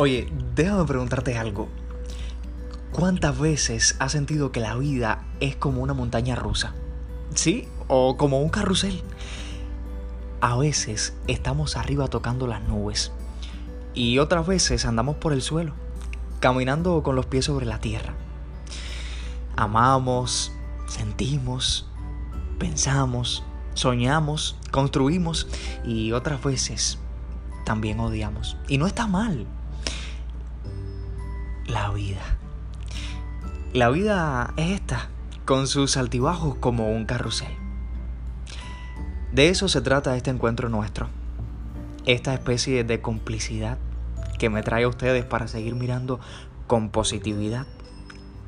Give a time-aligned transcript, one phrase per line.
[0.00, 1.66] Oye, déjame preguntarte algo.
[2.92, 6.72] ¿Cuántas veces has sentido que la vida es como una montaña rusa?
[7.34, 7.66] ¿Sí?
[7.88, 9.02] O como un carrusel.
[10.40, 13.10] A veces estamos arriba tocando las nubes
[13.92, 15.72] y otras veces andamos por el suelo,
[16.38, 18.14] caminando con los pies sobre la tierra.
[19.56, 20.52] Amamos,
[20.86, 21.88] sentimos,
[22.60, 23.42] pensamos,
[23.74, 25.48] soñamos, construimos
[25.84, 26.98] y otras veces
[27.64, 28.56] también odiamos.
[28.68, 29.48] Y no está mal.
[31.68, 32.22] La vida.
[33.74, 35.10] La vida es esta,
[35.44, 37.54] con sus altibajos como un carrusel.
[39.32, 41.10] De eso se trata este encuentro nuestro.
[42.06, 43.76] Esta especie de complicidad
[44.38, 46.20] que me trae a ustedes para seguir mirando
[46.66, 47.66] con positividad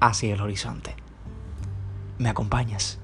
[0.00, 0.96] hacia el horizonte.
[2.16, 2.98] ¿Me acompañas?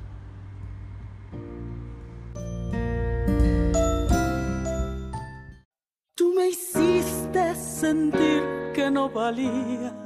[6.14, 8.42] Tú me hiciste sentir
[8.74, 10.05] que no valía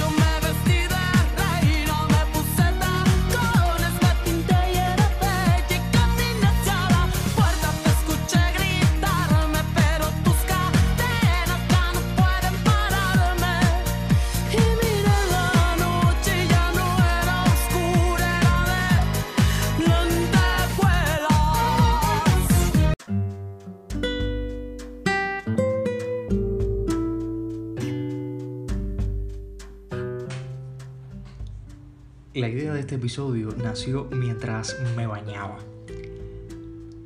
[32.41, 35.59] La idea de este episodio nació mientras me bañaba.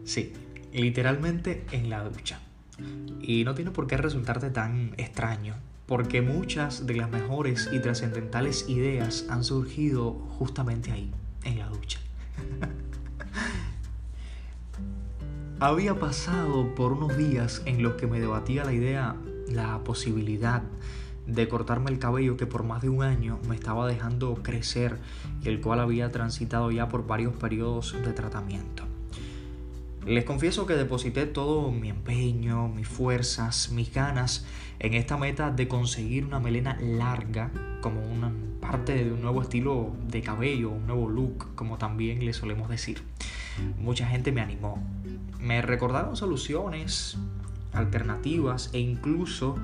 [0.06, 0.32] Sí,
[0.72, 2.40] literalmente en la ducha.
[3.20, 5.56] Y no tiene por qué resultarte tan extraño,
[5.88, 11.12] porque muchas de las mejores y trascendentales ideas han surgido justamente ahí,
[11.44, 12.00] en la ducha.
[15.60, 19.18] Había pasado por unos días en los que me debatía la idea,
[19.50, 20.64] la posibilidad
[21.28, 25.00] de cortarme el cabello que por más de un año me estaba dejando crecer
[25.44, 28.84] y el cual había transitado ya por varios periodos de tratamiento.
[30.06, 34.46] Les confieso que deposité todo mi empeño, mis fuerzas, mis ganas
[34.78, 37.50] en esta meta de conseguir una melena larga
[37.82, 38.32] como una
[38.62, 43.02] parte de un nuevo estilo de cabello, un nuevo look, como también le solemos decir.
[43.80, 44.78] Mucha gente me animó,
[45.40, 47.18] me recordaron soluciones,
[47.74, 49.56] alternativas e incluso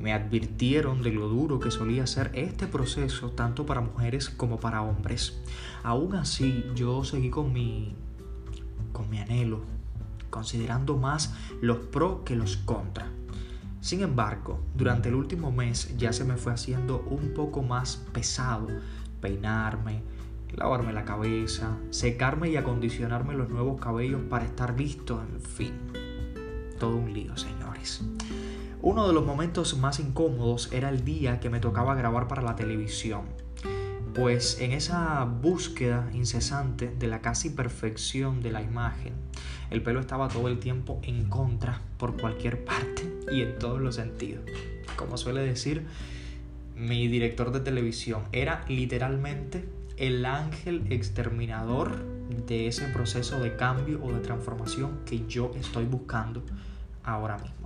[0.00, 4.82] me advirtieron de lo duro que solía ser este proceso tanto para mujeres como para
[4.82, 5.38] hombres.
[5.82, 7.94] Aún así, yo seguí con mi
[8.92, 9.60] con mi anhelo,
[10.30, 13.06] considerando más los pros que los contra.
[13.80, 18.68] Sin embargo, durante el último mes ya se me fue haciendo un poco más pesado
[19.20, 20.02] peinarme,
[20.54, 25.72] lavarme la cabeza, secarme y acondicionarme los nuevos cabellos para estar listo, en fin.
[26.78, 28.02] Todo un lío, señores.
[28.82, 32.56] Uno de los momentos más incómodos era el día que me tocaba grabar para la
[32.56, 33.24] televisión,
[34.14, 39.12] pues en esa búsqueda incesante de la casi perfección de la imagen,
[39.70, 43.96] el pelo estaba todo el tiempo en contra por cualquier parte y en todos los
[43.96, 44.44] sentidos.
[44.96, 45.86] Como suele decir
[46.74, 49.68] mi director de televisión, era literalmente
[49.98, 52.02] el ángel exterminador
[52.46, 56.42] de ese proceso de cambio o de transformación que yo estoy buscando
[57.04, 57.59] ahora mismo.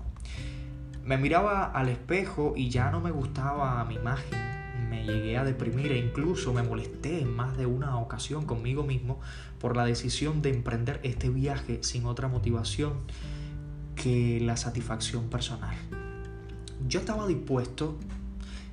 [1.05, 4.39] Me miraba al espejo y ya no me gustaba mi imagen.
[4.89, 9.21] Me llegué a deprimir e incluso me molesté en más de una ocasión conmigo mismo
[9.61, 13.01] por la decisión de emprender este viaje sin otra motivación
[13.97, 15.77] que la satisfacción personal.
[16.89, 17.99] Yo estaba dispuesto,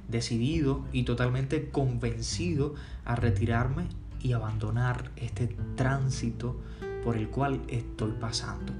[0.07, 3.87] decidido y totalmente convencido a retirarme
[4.21, 6.61] y abandonar este tránsito
[7.03, 8.71] por el cual estoy pasando.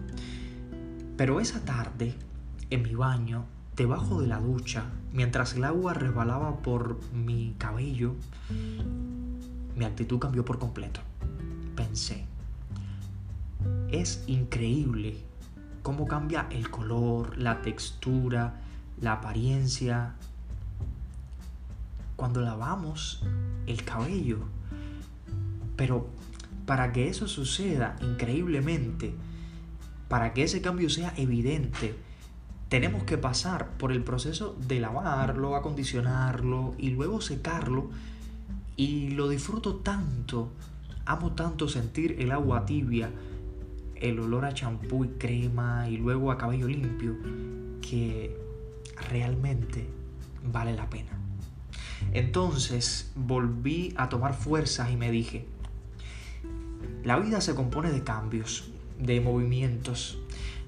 [1.18, 2.16] Pero esa tarde
[2.72, 3.46] en mi baño,
[3.76, 8.16] debajo de la ducha, mientras el agua resbalaba por mi cabello,
[9.76, 11.02] mi actitud cambió por completo.
[11.76, 12.26] Pensé,
[13.90, 15.18] es increíble
[15.84, 18.62] cómo cambia el color, la textura,
[19.00, 20.16] la apariencia
[22.16, 23.22] cuando lavamos
[23.68, 24.40] el cabello.
[25.76, 26.08] Pero
[26.66, 29.14] para que eso suceda increíblemente,
[30.08, 31.96] para que ese cambio sea evidente,
[32.72, 37.90] tenemos que pasar por el proceso de lavarlo, acondicionarlo y luego secarlo.
[38.78, 40.54] Y lo disfruto tanto,
[41.04, 43.12] amo tanto sentir el agua tibia
[43.96, 47.18] el olor a champú y crema y luego a cabello limpio
[47.82, 48.38] que
[49.10, 49.90] realmente
[50.50, 51.12] vale la pena.
[52.14, 55.46] Entonces volví a tomar fuerzas y me dije,
[57.04, 60.18] la vida se compone de cambios, de movimientos.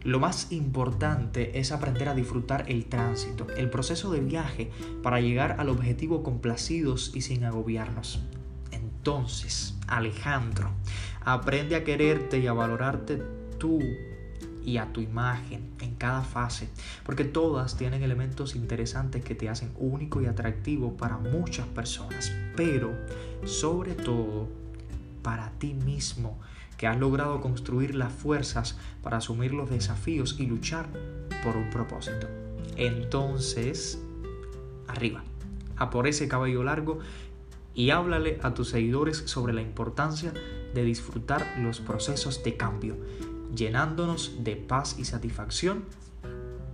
[0.03, 4.69] Lo más importante es aprender a disfrutar el tránsito, el proceso de viaje
[5.01, 8.21] para llegar al objetivo complacidos y sin agobiarnos.
[8.71, 10.71] Entonces, Alejandro,
[11.21, 13.21] aprende a quererte y a valorarte
[13.57, 13.79] tú
[14.65, 16.69] y a tu imagen en cada fase,
[17.05, 22.93] porque todas tienen elementos interesantes que te hacen único y atractivo para muchas personas, pero
[23.45, 24.47] sobre todo
[25.21, 26.39] para ti mismo,
[26.83, 30.89] que has logrado construir las fuerzas para asumir los desafíos y luchar
[31.41, 32.27] por un propósito.
[32.75, 34.03] Entonces,
[34.89, 35.23] arriba,
[35.77, 36.99] a por ese cabello largo
[37.73, 40.33] y háblale a tus seguidores sobre la importancia
[40.73, 42.97] de disfrutar los procesos de cambio,
[43.55, 45.85] llenándonos de paz y satisfacción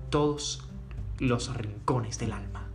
[0.10, 0.64] todos
[1.20, 2.68] los rincones del alma.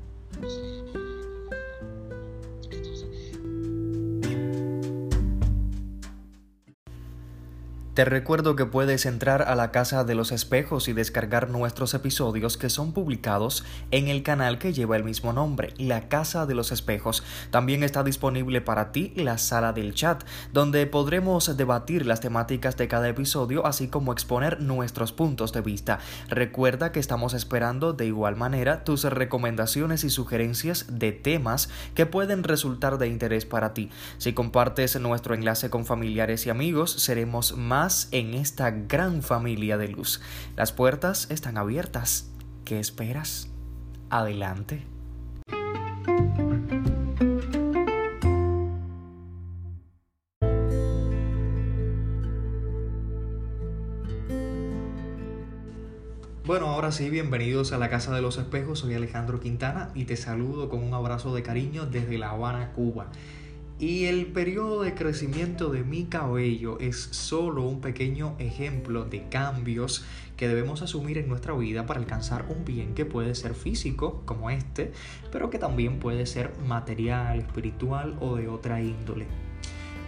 [7.95, 12.57] Te recuerdo que puedes entrar a la Casa de los Espejos y descargar nuestros episodios
[12.57, 16.73] que son publicados en el canal que lleva el mismo nombre, La Casa de los
[16.73, 17.23] Espejos.
[17.53, 22.89] También está disponible para ti la sala del chat, donde podremos debatir las temáticas de
[22.89, 26.01] cada episodio, así como exponer nuestros puntos de vista.
[26.29, 32.43] Recuerda que estamos esperando de igual manera tus recomendaciones y sugerencias de temas que pueden
[32.43, 33.89] resultar de interés para ti.
[34.19, 39.89] Si compartes nuestro enlace con familiares y amigos, seremos más en esta gran familia de
[39.89, 40.23] luz.
[40.57, 42.31] Las puertas están abiertas.
[42.65, 43.51] ¿Qué esperas?
[44.09, 44.87] Adelante.
[56.47, 58.79] Bueno, ahora sí, bienvenidos a la Casa de los Espejos.
[58.79, 63.09] Soy Alejandro Quintana y te saludo con un abrazo de cariño desde La Habana, Cuba.
[63.79, 70.05] Y el periodo de crecimiento de mi cabello es solo un pequeño ejemplo de cambios
[70.37, 74.51] que debemos asumir en nuestra vida para alcanzar un bien que puede ser físico, como
[74.51, 74.93] este,
[75.33, 79.27] pero que también puede ser material, espiritual o de otra índole.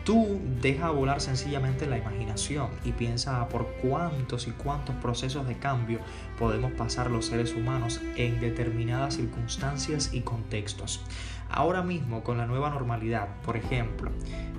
[0.07, 5.99] Tú deja volar sencillamente la imaginación y piensa por cuántos y cuántos procesos de cambio
[6.39, 11.03] podemos pasar los seres humanos en determinadas circunstancias y contextos.
[11.51, 14.13] Ahora mismo con la nueva normalidad, por ejemplo,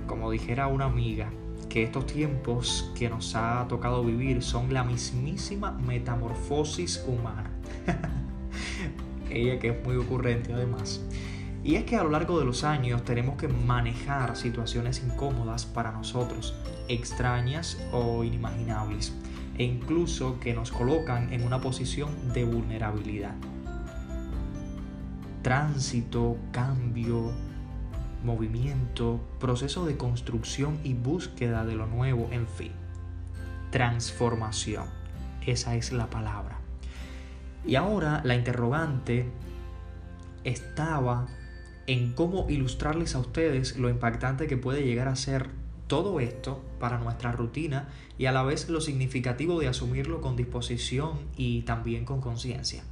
[0.06, 1.30] como dijera una amiga,
[1.70, 7.50] que estos tiempos que nos ha tocado vivir son la mismísima metamorfosis humana.
[9.30, 11.00] Ella que es muy ocurrente además.
[11.68, 15.92] Y es que a lo largo de los años tenemos que manejar situaciones incómodas para
[15.92, 16.54] nosotros,
[16.88, 19.12] extrañas o inimaginables,
[19.58, 23.34] e incluso que nos colocan en una posición de vulnerabilidad.
[25.42, 27.32] Tránsito, cambio,
[28.24, 32.72] movimiento, proceso de construcción y búsqueda de lo nuevo, en fin.
[33.70, 34.86] Transformación.
[35.46, 36.60] Esa es la palabra.
[37.66, 39.30] Y ahora la interrogante
[40.44, 41.26] estaba
[41.88, 45.48] en cómo ilustrarles a ustedes lo impactante que puede llegar a ser
[45.86, 51.18] todo esto para nuestra rutina y a la vez lo significativo de asumirlo con disposición
[51.34, 52.84] y también con conciencia.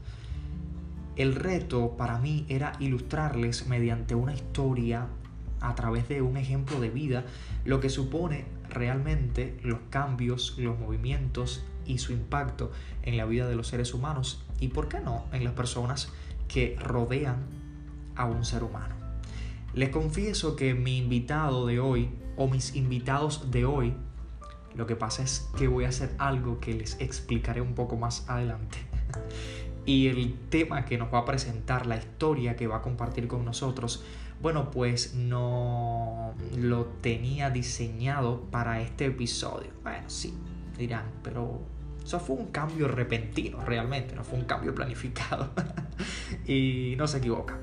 [1.14, 5.08] El reto para mí era ilustrarles mediante una historia
[5.60, 7.24] a través de un ejemplo de vida
[7.66, 13.56] lo que supone realmente los cambios, los movimientos y su impacto en la vida de
[13.56, 16.10] los seres humanos y, por qué no, en las personas
[16.48, 17.44] que rodean
[18.16, 18.95] a un ser humano.
[19.76, 23.92] Les confieso que mi invitado de hoy, o mis invitados de hoy,
[24.74, 28.28] lo que pasa es que voy a hacer algo que les explicaré un poco más
[28.28, 28.78] adelante.
[29.84, 33.44] Y el tema que nos va a presentar, la historia que va a compartir con
[33.44, 34.02] nosotros,
[34.42, 39.70] bueno, pues no lo tenía diseñado para este episodio.
[39.84, 40.34] Bueno, sí,
[40.76, 41.60] dirán, pero
[42.04, 45.50] eso fue un cambio repentino realmente, no fue un cambio planificado.
[46.46, 47.58] y no se equivoca,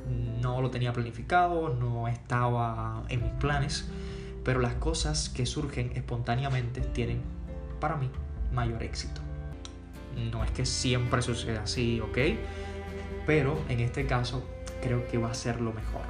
[0.54, 3.90] no lo tenía planificado, no estaba en mis planes,
[4.44, 7.22] pero las cosas que surgen espontáneamente tienen
[7.80, 8.10] para mí
[8.54, 9.22] mayor éxito.
[10.32, 12.18] No es que siempre suceda así, ¿ok?
[13.26, 14.46] Pero en este caso
[14.82, 16.02] creo que va a ser lo mejor.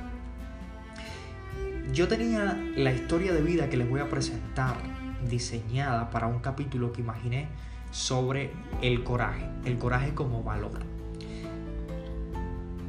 [1.93, 4.75] Yo tenía la historia de vida que les voy a presentar
[5.29, 7.47] diseñada para un capítulo que imaginé
[7.91, 10.92] sobre el coraje, el coraje como valor.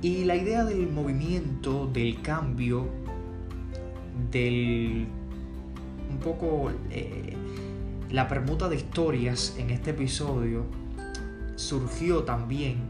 [0.05, 2.91] Y la idea del movimiento, del cambio,
[4.31, 5.07] del
[6.11, 7.35] un poco eh,
[8.11, 10.67] la permuta de historias en este episodio
[11.57, 12.83] surgió también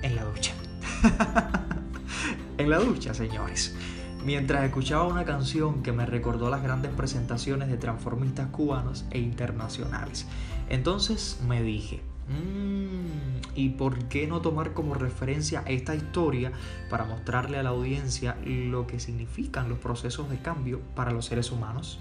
[0.00, 0.54] en la ducha.
[2.56, 3.76] en la ducha, señores.
[4.24, 10.26] Mientras escuchaba una canción que me recordó las grandes presentaciones de transformistas cubanos e internacionales.
[10.70, 16.52] Entonces me dije, mmm, ¿y por qué no tomar como referencia esta historia
[16.90, 21.52] para mostrarle a la audiencia lo que significan los procesos de cambio para los seres
[21.52, 22.00] humanos?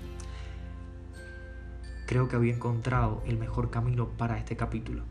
[2.05, 5.03] Creo que había encontrado el mejor camino para este capítulo.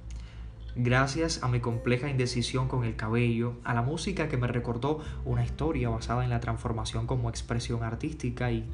[0.74, 5.44] Gracias a mi compleja indecisión con el cabello, a la música que me recordó una
[5.44, 8.66] historia basada en la transformación como expresión artística y,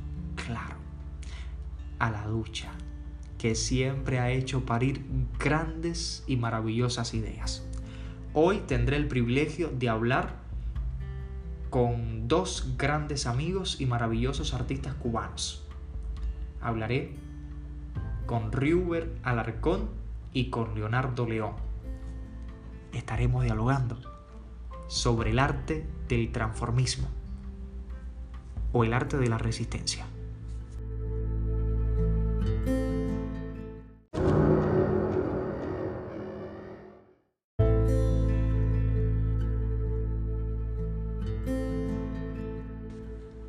[0.46, 0.76] claro,
[1.98, 2.70] a la ducha,
[3.38, 5.04] que siempre ha hecho parir
[5.38, 7.64] grandes y maravillosas ideas.
[8.34, 10.36] Hoy tendré el privilegio de hablar
[11.70, 15.66] con dos grandes amigos y maravillosos artistas cubanos.
[16.60, 17.12] Hablaré
[18.26, 19.88] con Riuber Alarcón
[20.32, 21.68] y con Leonardo León
[22.92, 23.98] estaremos dialogando
[24.88, 27.08] sobre el arte del transformismo
[28.72, 30.06] o el arte de la resistencia.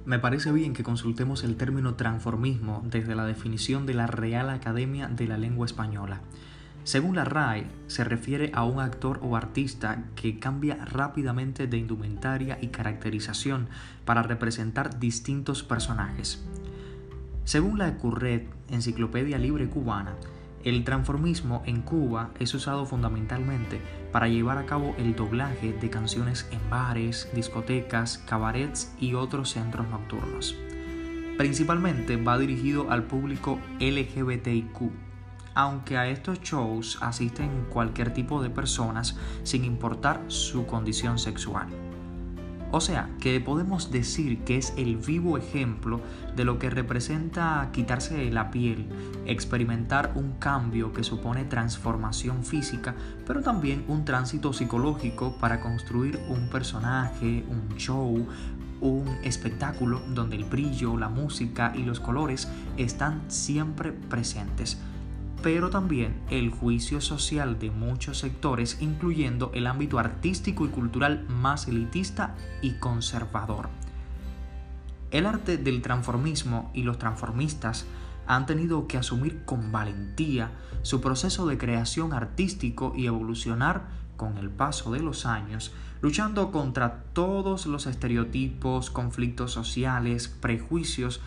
[0.09, 5.07] Me parece bien que consultemos el término transformismo desde la definición de la Real Academia
[5.07, 6.21] de la Lengua Española.
[6.83, 12.57] Según la RAE, se refiere a un actor o artista que cambia rápidamente de indumentaria
[12.59, 13.67] y caracterización
[14.03, 16.43] para representar distintos personajes.
[17.43, 20.15] Según la ECURRED, Enciclopedia Libre Cubana,
[20.63, 26.47] el transformismo en Cuba es usado fundamentalmente para llevar a cabo el doblaje de canciones
[26.51, 30.55] en bares, discotecas, cabarets y otros centros nocturnos.
[31.37, 34.91] Principalmente va dirigido al público LGBTIQ
[35.55, 41.67] aunque a estos shows asisten cualquier tipo de personas sin importar su condición sexual.
[42.71, 46.01] O sea, que podemos decir que es el vivo ejemplo
[46.35, 48.87] de lo que representa quitarse la piel,
[49.25, 52.93] experimentar un cambio que supone transformación física,
[53.25, 58.27] pero también un tránsito psicológico para construir un personaje, un show,
[58.81, 62.47] un espectáculo donde el brillo, la música y los colores
[62.77, 64.77] están siempre presentes
[65.41, 71.67] pero también el juicio social de muchos sectores, incluyendo el ámbito artístico y cultural más
[71.67, 73.69] elitista y conservador.
[75.11, 77.85] El arte del transformismo y los transformistas
[78.27, 80.51] han tenido que asumir con valentía
[80.83, 87.03] su proceso de creación artístico y evolucionar con el paso de los años, luchando contra
[87.13, 91.21] todos los estereotipos, conflictos sociales, prejuicios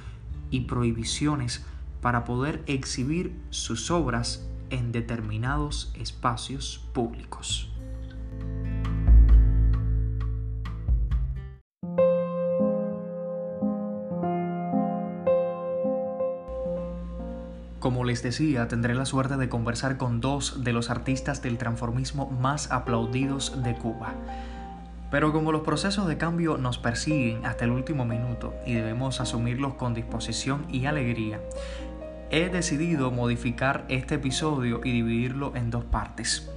[0.50, 1.64] y prohibiciones
[2.02, 7.72] para poder exhibir sus obras en determinados espacios públicos.
[17.78, 22.30] Como les decía, tendré la suerte de conversar con dos de los artistas del transformismo
[22.30, 24.14] más aplaudidos de Cuba.
[25.10, 29.74] Pero como los procesos de cambio nos persiguen hasta el último minuto y debemos asumirlos
[29.74, 31.40] con disposición y alegría,
[32.32, 36.50] he decidido modificar este episodio y dividirlo en dos partes.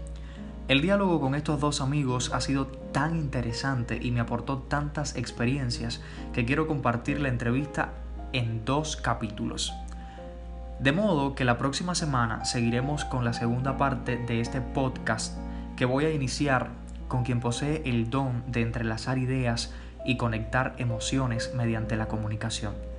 [0.70, 6.01] El diálogo con estos dos amigos ha sido tan interesante y me aportó tantas experiencias
[6.32, 7.91] que quiero compartir la entrevista
[8.32, 9.74] en dos capítulos.
[10.79, 15.38] De modo que la próxima semana seguiremos con la segunda parte de este podcast
[15.75, 16.70] que voy a iniciar
[17.10, 19.74] con quien posee el don de entrelazar ideas
[20.05, 22.94] y conectar emociones mediante la comunicación.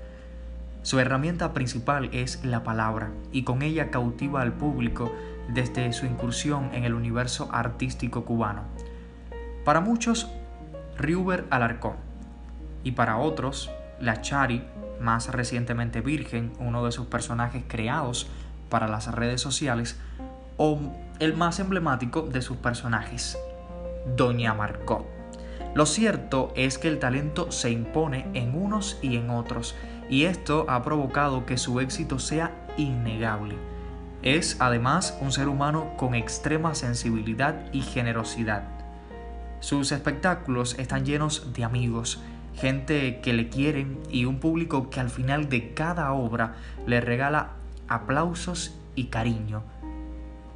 [0.87, 5.13] Su herramienta principal es la palabra y con ella cautiva al público
[5.49, 8.63] desde su incursión en el universo artístico cubano.
[9.65, 10.31] Para muchos,
[10.97, 11.97] Riuber Alarcón
[12.85, 14.63] y para otros, La Chari,
[15.01, 18.29] más recientemente Virgen, uno de sus personajes creados
[18.71, 19.99] para las redes sociales,
[20.57, 20.79] o
[21.19, 23.37] el más emblemático de sus personajes,
[24.17, 25.05] Doña Marcot.
[25.75, 29.75] Lo cierto es que el talento se impone en unos y en otros,
[30.09, 33.57] y esto ha provocado que su éxito sea innegable.
[34.23, 38.65] Es además un ser humano con extrema sensibilidad y generosidad.
[39.61, 42.23] Sus espectáculos están llenos de amigos,
[42.55, 46.55] gente que le quieren y un público que al final de cada obra
[46.87, 47.51] le regala
[47.89, 49.63] aplausos y cariño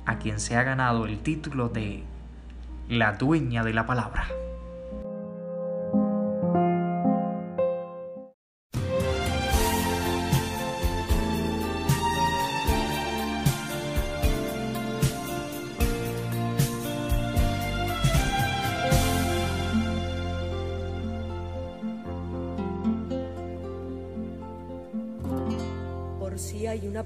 [0.07, 2.03] a quien se ha ganado el título de
[2.89, 4.27] la dueña de la palabra.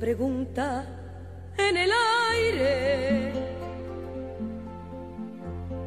[0.04, 0.84] Pregunta
[1.56, 1.90] en el
[2.30, 3.32] aire,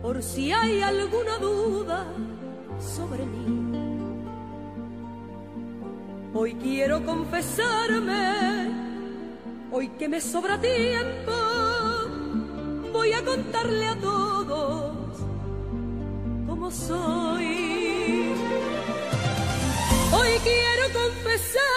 [0.02, 2.04] por si hay alguna duda
[2.80, 3.46] sobre mí.
[6.34, 8.72] Hoy quiero confesarme,
[9.72, 11.36] hoy que me sobra tiempo,
[12.92, 15.20] voy a contarle a todos
[16.48, 18.34] cómo soy.
[20.12, 21.77] Hoy quiero confesar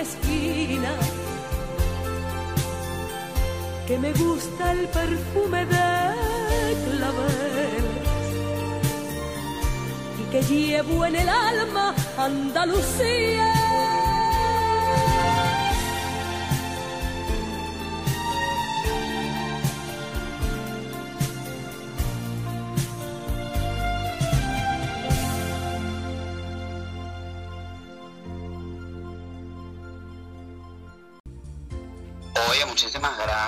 [0.00, 0.92] esquina.
[3.86, 5.86] Que me gusta el perfume de
[6.84, 7.88] claveles.
[10.20, 13.57] Y que llevo en el alma Andalucía.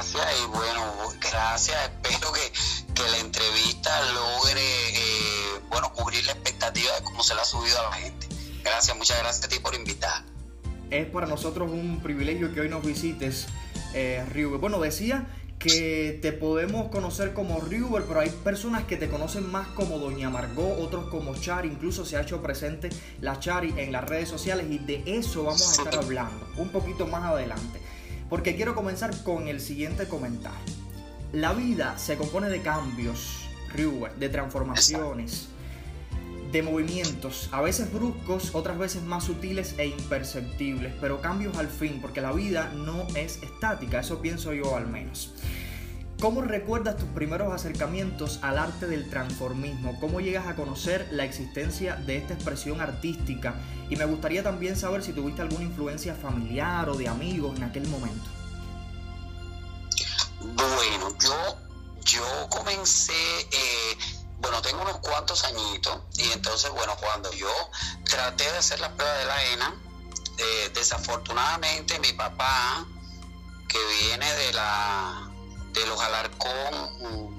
[0.00, 1.76] Gracias y bueno, gracias.
[1.84, 2.40] Espero que,
[2.94, 7.78] que la entrevista logre, eh, bueno, cubrir la expectativa de cómo se la ha subido
[7.80, 8.26] a la gente.
[8.64, 10.24] Gracias, muchas gracias a ti por invitar.
[10.90, 13.46] Es para nosotros un privilegio que hoy nos visites,
[13.92, 14.58] eh, Riuber.
[14.58, 15.26] Bueno, decía
[15.58, 20.30] que te podemos conocer como Riuber, pero hay personas que te conocen más como Doña
[20.30, 22.88] Margot, otros como Chari, incluso se ha hecho presente
[23.20, 27.06] la Chari en las redes sociales y de eso vamos a estar hablando un poquito
[27.06, 27.89] más adelante.
[28.30, 30.58] Porque quiero comenzar con el siguiente comentario.
[31.32, 33.42] La vida se compone de cambios,
[33.74, 35.48] Riuber, de transformaciones,
[36.50, 41.98] de movimientos, a veces bruscos, otras veces más sutiles e imperceptibles, pero cambios al fin,
[42.00, 45.32] porque la vida no es estática, eso pienso yo al menos.
[46.20, 49.98] ¿Cómo recuerdas tus primeros acercamientos al arte del transformismo?
[50.00, 53.54] ¿Cómo llegas a conocer la existencia de esta expresión artística?
[53.88, 57.88] Y me gustaría también saber si tuviste alguna influencia familiar o de amigos en aquel
[57.88, 58.28] momento.
[60.40, 61.56] Bueno, yo,
[62.04, 63.96] yo comencé, eh,
[64.40, 67.50] bueno, tengo unos cuantos añitos y entonces, bueno, cuando yo
[68.04, 69.74] traté de hacer la prueba de la ENA,
[70.36, 72.86] eh, desafortunadamente mi papá,
[73.68, 75.29] que viene de la
[75.72, 77.36] de los Alarcón,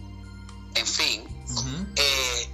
[0.76, 1.28] en fin,
[1.96, 2.50] eh,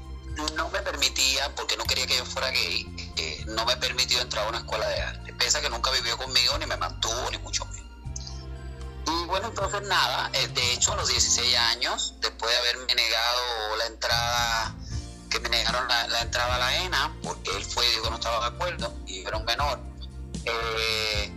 [0.55, 2.85] no me permitía, porque no quería que yo fuera gay,
[3.15, 6.17] eh, no me permitió entrar a una escuela de arte, pese a que nunca vivió
[6.17, 7.87] conmigo, ni me mantuvo, ni mucho menos.
[9.07, 13.75] Y bueno, entonces nada, eh, de hecho a los 16 años, después de haberme negado
[13.77, 14.75] la entrada,
[15.29, 18.15] que me negaron la, la entrada a la ENA, porque él fue y dijo no
[18.15, 19.79] estaba de acuerdo, y era un menor,
[20.45, 21.31] eh,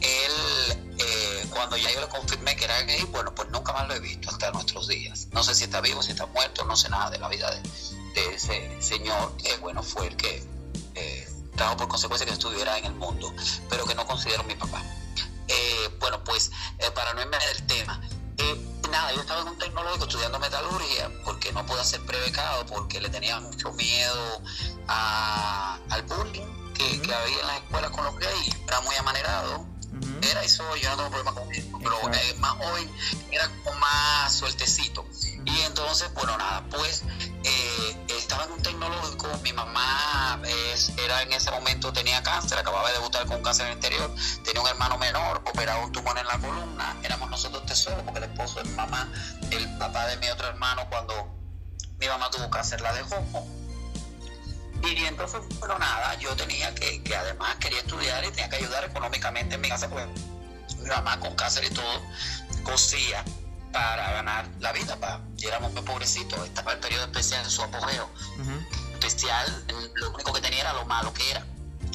[0.00, 3.94] él, eh, cuando ya yo le confirmé que era gay, bueno, pues nunca más lo
[3.94, 5.28] he visto hasta nuestros días.
[5.32, 7.62] No sé si está vivo, si está muerto, no sé nada de la vida de,
[8.14, 10.46] de ese señor, que bueno, fue el que
[10.94, 13.32] eh, trajo por consecuencia que estuviera en el mundo,
[13.68, 14.82] pero que no considero mi papá.
[15.48, 18.00] Eh, bueno, pues eh, para no irme del tema,
[18.38, 23.00] eh, nada, yo estaba en un tecnológico estudiando metalurgia porque no pude ser prebecado, porque
[23.00, 24.42] le tenía mucho miedo
[24.88, 29.66] a- al bullying que, que había en las escuelas con los gays, era muy amanerado.
[30.30, 32.90] Era y soy, yo no tengo problema con eso, pero eh, más hoy
[33.30, 35.04] era como más sueltecito.
[35.44, 37.04] Y entonces, bueno, nada, pues
[37.44, 40.40] eh, estaba en un tecnológico, mi mamá
[40.72, 44.12] es- era en ese momento, tenía cáncer, acababa de debutar con cáncer en el interior,
[44.44, 48.24] tenía un hermano menor, operado un tumor en la columna, éramos nosotros tesoros, porque el
[48.24, 49.08] esposo de mi mamá,
[49.50, 51.14] el papá de mi otro hermano, cuando
[51.98, 53.16] mi mamá tuvo cáncer, la dejó.
[55.58, 59.60] Bueno, nada, yo tenía que, que además quería estudiar y tenía que ayudar económicamente en
[59.60, 60.06] mi casa, porque
[60.78, 62.02] mi mamá con cáncer y todo
[62.62, 63.24] cosía
[63.72, 67.62] para ganar la vida, para, y éramos muy pobrecitos, estaba el periodo especial en su
[67.62, 68.08] apogeo.
[68.94, 71.44] Especial, lo único que tenía era lo malo que era.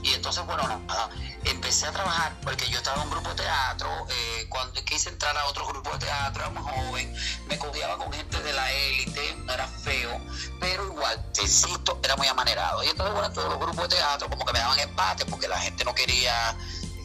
[0.03, 1.09] Y entonces, bueno, nada,
[1.45, 5.37] empecé a trabajar porque yo estaba en un grupo de teatro, eh, cuando quise entrar
[5.37, 7.15] a otro grupo de teatro, era más joven,
[7.47, 10.19] me codeaba con gente de la élite, no era feo,
[10.59, 12.83] pero igual, te insisto, era muy amanerado.
[12.83, 15.59] Y entonces, bueno, todos los grupos de teatro como que me daban empate porque la
[15.59, 16.55] gente no quería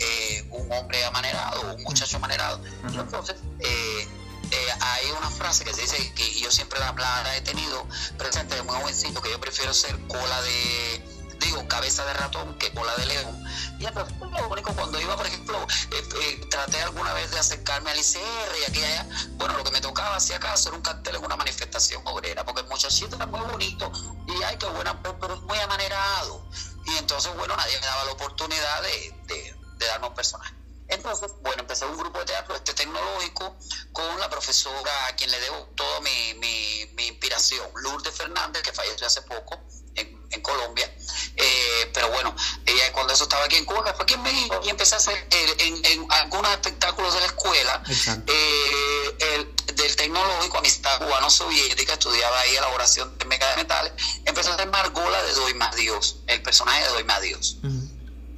[0.00, 2.60] eh, un hombre amanerado, un muchacho amanerado.
[2.92, 4.08] Y entonces, eh,
[4.50, 7.86] eh, hay una frase que se dice que yo siempre la, la- la he tenido
[8.16, 12.72] presente de muy jovencito que yo prefiero ser cola de digo cabeza de ratón que
[12.72, 13.44] cola de león.
[13.78, 17.90] Y entonces lo único cuando iba por ejemplo eh, eh, traté alguna vez de acercarme
[17.90, 18.20] al ICR
[18.60, 21.36] y aquí allá bueno lo que me tocaba si acaso era un cartel en una
[21.36, 23.92] manifestación obrera porque el muchachito era muy bonito
[24.26, 26.46] y ay qué buena pues, pero es muy amanerado.
[26.86, 30.54] Y entonces bueno nadie me daba la oportunidad de, de, de darme un personaje.
[30.88, 33.56] Entonces, bueno, empecé un grupo de teatro este tecnológico
[33.92, 38.72] con la profesora a quien le debo toda mi, mi, mi inspiración, Lourdes Fernández, que
[38.72, 39.60] falleció hace poco
[39.96, 40.88] en, en Colombia.
[41.36, 44.70] Eh, pero bueno, ella cuando eso estaba aquí en Cuba, fue aquí en México, y
[44.70, 47.82] empecé a hacer eh, en, en algunos espectáculos de la escuela
[48.26, 53.92] eh, el- del tecnológico Amistad Cubano-Soviética, estudiaba ahí elaboración de mega de metales,
[54.24, 57.56] empecé a hacer Margola de Doy Más Dios, el personaje de Doy Más Dios.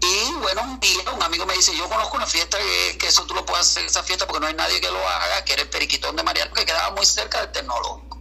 [0.01, 3.25] Y bueno, un día un amigo me dice, yo conozco una fiesta que, que eso
[3.27, 5.63] tú lo puedes hacer, esa fiesta, porque no hay nadie que lo haga, que era
[5.63, 8.18] el Periquitón de Mariano, que quedaba muy cerca del tecnológico.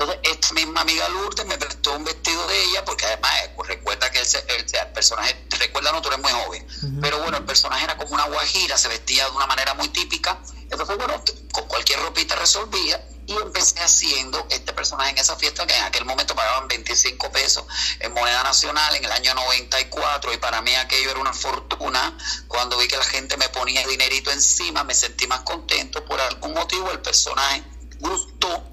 [0.00, 3.68] Entonces, esta misma amiga Lourdes me prestó un vestido de ella, porque además eh, pues,
[3.68, 6.66] recuerda que el, se- el- el personaje, recuerda, no, tú eres muy joven,
[7.02, 10.38] pero bueno, el personaje era como una guajira, se vestía de una manera muy típica.
[10.70, 15.76] Entonces, bueno, con cualquier ropita resolvía y empecé haciendo este personaje en esa fiesta que
[15.76, 17.64] en aquel momento pagaban 25 pesos
[18.00, 22.16] en moneda nacional en el año 94 y para mí aquello era una fortuna.
[22.48, 26.04] Cuando vi que la gente me ponía dinerito encima, me sentí más contento.
[26.06, 27.62] Por algún motivo el personaje
[27.98, 28.64] gustó.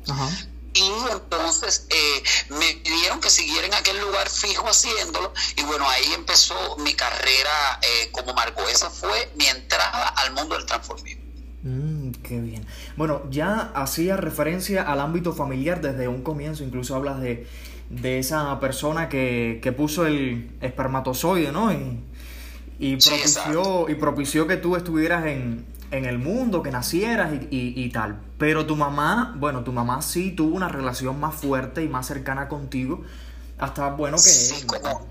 [0.77, 6.13] Y entonces eh, me pidieron que siguiera en aquel lugar fijo haciéndolo y bueno, ahí
[6.13, 8.61] empezó mi carrera eh, como Marco.
[8.67, 11.23] Esa fue mi entrada al mundo del transformismo.
[11.63, 12.65] Mm, qué bien.
[12.95, 17.47] Bueno, ya hacía referencia al ámbito familiar desde un comienzo, incluso hablas de,
[17.89, 21.71] de esa persona que, que puso el espermatozoide, ¿no?
[21.71, 21.99] Y,
[22.79, 27.73] y, propició, y propició que tú estuvieras en, en el mundo, que nacieras y, y-
[27.83, 28.19] y tal.
[28.37, 32.47] Pero tu mamá, bueno, tu mamá sí tuvo una relación más fuerte y más cercana
[32.47, 33.03] contigo,
[33.57, 34.23] hasta, bueno, que...
[34.23, 35.07] Sí, como-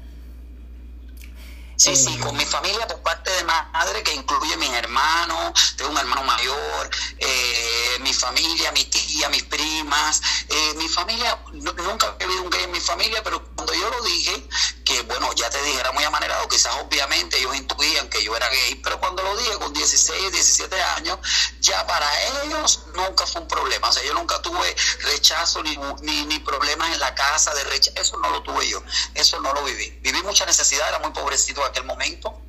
[1.79, 5.91] Sí, Eh, sí, con mi familia por parte de madre, que incluye mis hermanos, tengo
[5.91, 12.07] un hermano mayor, eh, mi familia, mi tía, mis primas, eh, mi familia, nu- nunca
[12.15, 14.49] había habido un gay en mi familia, pero cuando yo lo dije,
[14.87, 18.49] que bueno, ya te dije, era muy amanerado, quizás obviamente ellos intuían que yo era
[18.49, 21.19] gay, pero cuando lo dije con 16, 17 años,
[21.61, 22.09] ya para
[22.45, 26.93] ellos nunca fue un problema, o sea, yo nunca tuve rechazo ni, ni, ni problemas
[26.95, 28.81] en la casa de rechazo, eso no lo tuve yo,
[29.15, 32.41] eso no lo viví, viví mucha necesidad, era muy pobrecito en aquel momento,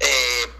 [0.00, 0.52] eh,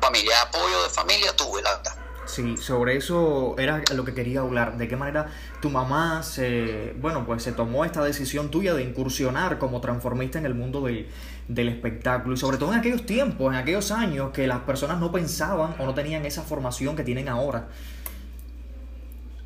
[0.00, 2.07] familia, apoyo de familia tuve, la verdad.
[2.38, 4.78] Sí, sobre eso era lo que quería hablar.
[4.78, 5.26] ¿De qué manera
[5.60, 10.46] tu mamá se, bueno, pues se tomó esta decisión tuya de incursionar como transformista en
[10.46, 11.08] el mundo del,
[11.48, 12.36] del espectáculo?
[12.36, 15.84] Y sobre todo en aquellos tiempos, en aquellos años que las personas no pensaban o
[15.84, 17.66] no tenían esa formación que tienen ahora.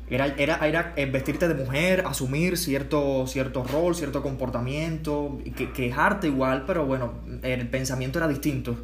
[0.07, 6.65] Era, era, era vestirte de mujer, asumir cierto, cierto rol, cierto comportamiento, que, quejarte igual,
[6.67, 8.77] pero bueno, el pensamiento era distinto.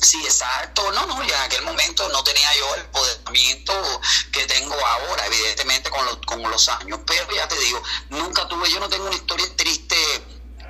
[0.00, 0.90] Sí, exacto.
[0.92, 4.00] No, no, ya en aquel momento no tenía yo el empoderamiento
[4.32, 7.00] que tengo ahora, evidentemente con los, con los años.
[7.06, 9.96] Pero ya te digo, nunca tuve, yo no tengo una historia triste,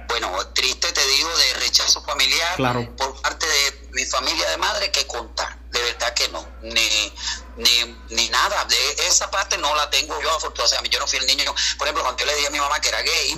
[0.09, 2.95] bueno, triste te digo, de rechazo familiar Claro.
[2.97, 5.59] por parte de mi familia de madre que contar.
[5.71, 7.13] De verdad que no, ni,
[7.57, 8.65] ni, ni nada.
[8.65, 10.65] De esa parte no la tengo yo, afortunadamente.
[10.65, 12.61] O sea, yo no fui el niño, por ejemplo, cuando yo le dije a mi
[12.61, 13.33] mamá que era gay,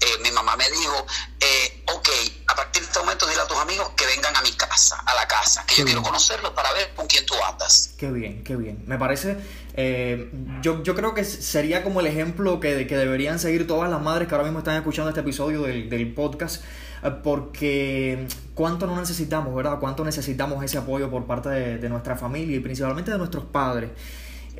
[0.00, 1.06] eh, mi mamá me dijo,
[1.40, 2.08] eh, ok,
[2.50, 5.14] a partir de este momento dile a tus amigos que vengan a mi casa, a
[5.14, 7.94] la casa, que Qué yo quiero conocerlos para ver con quién tú andas.
[7.96, 8.82] Qué bien, qué bien.
[8.86, 9.36] Me parece,
[9.74, 14.02] eh, yo, yo creo que sería como el ejemplo que, que deberían seguir todas las
[14.02, 16.64] madres que ahora mismo están escuchando este episodio del, del podcast,
[17.04, 19.78] eh, porque cuánto no necesitamos, ¿verdad?
[19.78, 23.90] Cuánto necesitamos ese apoyo por parte de, de nuestra familia y principalmente de nuestros padres.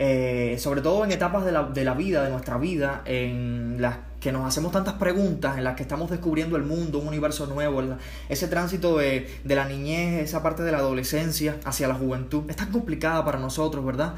[0.03, 3.99] Eh, sobre todo en etapas de la, de la vida, de nuestra vida, en las
[4.19, 7.83] que nos hacemos tantas preguntas, en las que estamos descubriendo el mundo, un universo nuevo,
[8.31, 12.57] ese tránsito de, de la niñez, esa parte de la adolescencia hacia la juventud, es
[12.57, 14.15] tan complicada para nosotros, ¿verdad?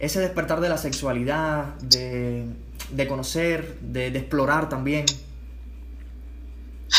[0.00, 2.46] Ese despertar de la sexualidad, de,
[2.90, 5.04] de conocer, de, de explorar también.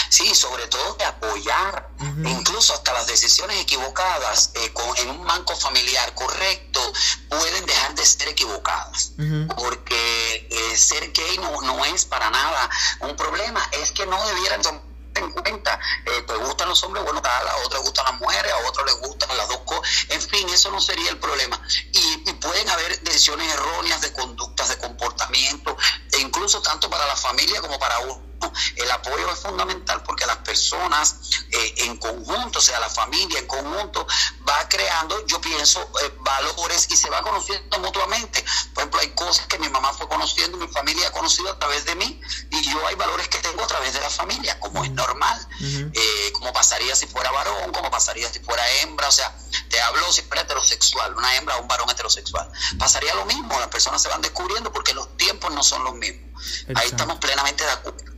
[0.09, 2.29] Sí, sobre todo de apoyar, Ujú.
[2.29, 6.81] incluso hasta las decisiones equivocadas eh, con, en un banco familiar correcto
[7.29, 9.11] pueden dejar de ser equivocadas.
[9.57, 12.69] Porque eh, ser gay no, no es para nada
[13.01, 17.21] un problema, es que no debieran tomar en cuenta, eh, te gustan los hombres, bueno,
[17.21, 20.47] tal, a otros gustan las mujeres, a otros les gustan las dos cosas, en fin,
[20.49, 21.59] eso no sería el problema.
[21.91, 25.75] Y, y pueden haber decisiones erróneas de conductas, de comportamiento,
[26.13, 28.28] e incluso tanto para la familia como para uno.
[28.75, 31.15] El apoyo es fundamental porque las personas
[31.51, 34.07] eh, en conjunto, o sea, la familia en conjunto,
[34.47, 38.43] va creando, yo pienso, eh, valores y se va conociendo mutuamente.
[38.73, 41.85] Por ejemplo, hay cosas que mi mamá fue conociendo, mi familia ha conocido a través
[41.85, 44.91] de mí, y yo hay valores que tengo a través de la familia, como es
[44.91, 49.35] normal, eh, como pasaría si fuera varón, como pasaría si fuera hembra, o sea,
[49.69, 52.51] te hablo si fuera heterosexual, una hembra o un varón heterosexual.
[52.77, 56.29] Pasaría lo mismo, las personas se van descubriendo porque los tiempos no son los mismos.
[56.75, 58.08] Ahí estamos plenamente de acuerdo.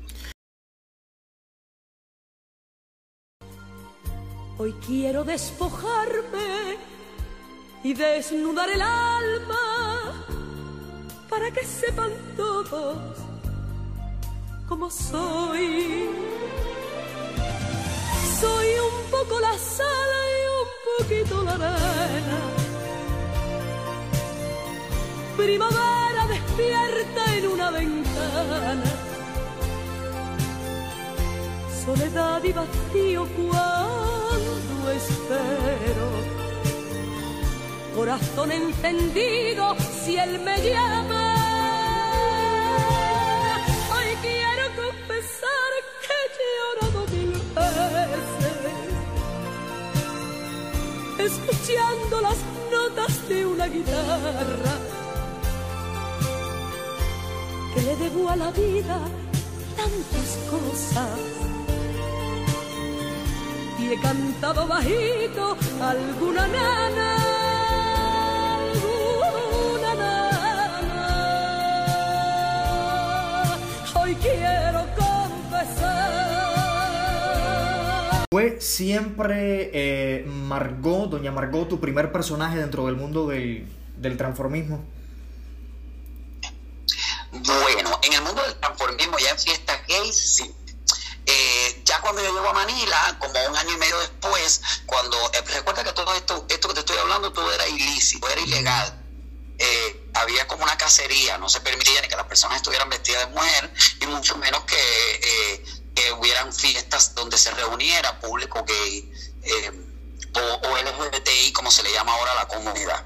[4.63, 6.77] Hoy quiero despojarme
[7.83, 10.23] y desnudar el alma
[11.27, 12.95] para que sepan todos
[14.69, 16.07] como soy.
[18.39, 22.39] Soy un poco la sal y un poquito la arena.
[25.37, 28.91] Primavera despierta en una ventana.
[31.83, 33.25] Soledad y vacío
[34.89, 36.41] espero
[37.95, 41.35] corazón encendido si él me llama.
[43.93, 48.89] Hoy quiero confesar que he llorado mil veces,
[51.19, 52.39] escuchando las
[52.71, 54.75] notas de una guitarra
[57.75, 58.99] que le debo a la vida
[59.75, 61.60] tantas cosas.
[63.91, 67.17] He cantado bajito alguna nana
[68.63, 70.97] alguna nana.
[73.95, 76.11] Hoy quiero confesar.
[78.31, 84.85] ¿Fue siempre eh, Margot, doña Margot, tu primer personaje dentro del mundo del, del transformismo?
[87.33, 90.49] Bueno, en el mundo del transformismo, ya en fiestas gays, sí.
[91.33, 95.41] Eh, ya cuando yo llego a Manila, como un año y medio después, cuando eh,
[95.53, 99.01] recuerda que todo esto, esto que te estoy hablando, todo era ilícito, era ilegal.
[99.57, 103.33] Eh, había como una cacería, no se permitía ni que las personas estuvieran vestidas de
[103.33, 105.65] mujer y mucho menos que, eh,
[105.95, 109.09] que hubieran fiestas donde se reuniera público gay
[110.33, 113.05] o, o LGBTI, como se le llama ahora a la comunidad.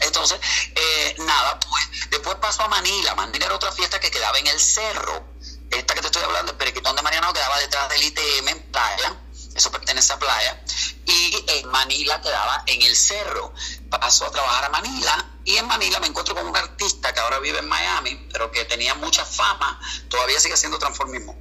[0.00, 0.40] Entonces,
[0.74, 3.14] eh, nada, pues después pasó a Manila.
[3.14, 5.24] Manila era otra fiesta que quedaba en el cerro.
[5.70, 9.16] Esta que te estoy hablando, el Periquitón de Mariano, quedaba detrás del ITM en playa.
[9.54, 10.62] Eso pertenece a playa.
[11.06, 13.52] Y en Manila quedaba en el cerro.
[13.88, 17.38] Paso a trabajar a Manila y en Manila me encuentro con un artista que ahora
[17.40, 19.80] vive en Miami, pero que tenía mucha fama.
[20.08, 21.36] Todavía sigue haciendo transformismo.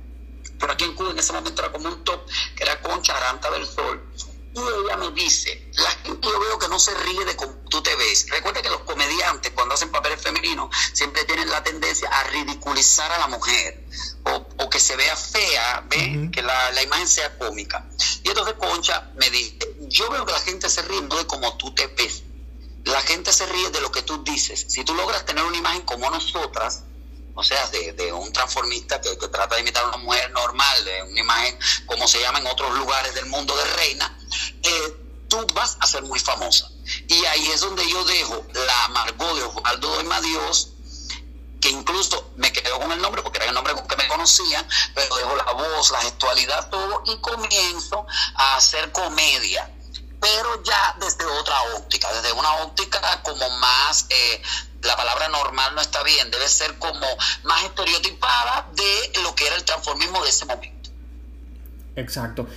[0.60, 3.50] Pero aquí en Cuba en ese momento era como un top, que era Concha Aranta
[3.52, 4.09] del Sol.
[4.54, 7.82] Y ella me dice, la gente yo veo que no se ríe de cómo tú
[7.84, 8.26] te ves.
[8.30, 13.20] Recuerda que los comediantes cuando hacen papeles femeninos siempre tienen la tendencia a ridiculizar a
[13.20, 13.84] la mujer
[14.24, 16.30] o, o que se vea fea, ¿ve?
[16.32, 17.86] que la, la imagen sea cómica.
[18.24, 21.56] Y entonces Concha me dice, yo veo que la gente se ríe no de cómo
[21.58, 22.24] tú te ves.
[22.86, 24.66] La gente se ríe de lo que tú dices.
[24.68, 26.84] Si tú logras tener una imagen como nosotras,
[27.36, 30.86] o sea, de, de un transformista que, que trata de imitar a una mujer normal,
[30.86, 34.19] de una imagen como se llama en otros lugares del mundo de reina,
[34.64, 36.70] eh, tú vas a ser muy famosa.
[37.08, 40.70] Y ahí es donde yo dejo la Margot de Osvaldo Doima Dios,
[41.62, 44.68] que incluso me quedo con el nombre porque era el nombre con que me conocían,
[44.96, 49.70] pero dejo la voz, la gestualidad, todo, y comienzo a hacer comedia
[50.20, 54.42] pero ya desde otra óptica, desde una óptica como más, eh,
[54.82, 57.08] la palabra normal no está bien, debe ser como
[57.44, 60.90] más estereotipada de lo que era el transformismo de ese momento.
[61.96, 62.48] Exacto.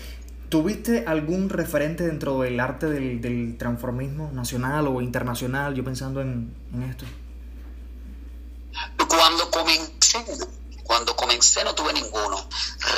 [0.53, 5.75] ¿Tuviste algún referente dentro del arte del, del transformismo nacional o internacional?
[5.75, 7.07] Yo pensando en, en esto.
[9.09, 10.23] Cuando comencé,
[10.85, 12.47] cuando comencé no tuve ninguno,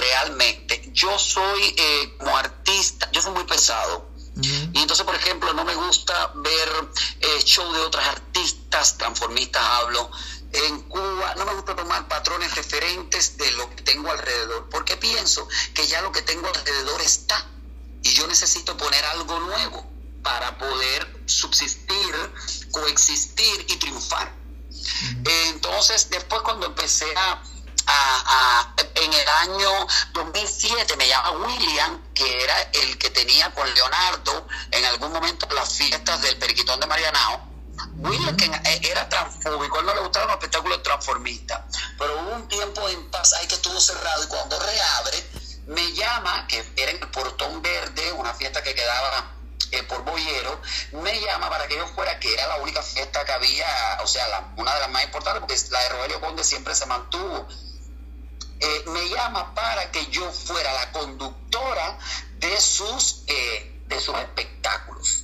[0.01, 0.91] realmente.
[0.93, 4.11] Yo soy eh, como artista, yo soy muy pesado.
[4.73, 6.69] Y entonces, por ejemplo, no me gusta ver
[7.21, 10.11] eh, show de otras artistas, transformistas hablo.
[10.55, 15.47] En Cuba no me gusta tomar patrones referentes de lo que tengo alrededor, porque pienso
[15.75, 17.45] que ya lo que tengo alrededor está
[18.03, 19.91] y yo necesito poner algo nuevo
[20.23, 22.15] para poder subsistir,
[22.71, 24.33] coexistir y triunfar.
[25.49, 27.33] Entonces, después cuando empecé a,
[27.87, 28.23] a-
[28.67, 34.47] a- en el año 2007 me llama William, que era el que tenía con Leonardo
[34.71, 37.54] en algún momento las fiestas del Periquitón de Marianao.
[38.65, 41.61] Eh, era transfóbico, él no le gustaban los espectáculos transformistas,
[41.99, 45.25] pero hubo un tiempo en paz ahí que estuvo cerrado y cuando reabre
[45.67, 49.31] me llama, que era en el Portón Verde, una fiesta que quedaba
[49.73, 50.61] eh, por Boyero,
[50.93, 53.67] me llama para que yo fuera, que era la única fiesta que había,
[54.03, 56.87] o sea, la- una de las más importantes, porque la de Rogelio Conde siempre se
[56.87, 57.49] mantuvo.
[58.61, 61.99] Eh, me llama para que yo fuera la conductora
[62.39, 65.24] de sus, eh, de sus espectáculos.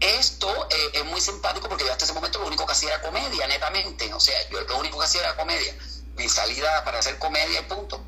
[0.00, 3.02] Esto eh, es muy simpático porque yo hasta ese momento lo único que hacía era
[3.02, 4.12] comedia, netamente.
[4.14, 5.76] O sea, yo lo único que hacía era comedia.
[6.16, 8.04] Mi salida para hacer comedia y punto.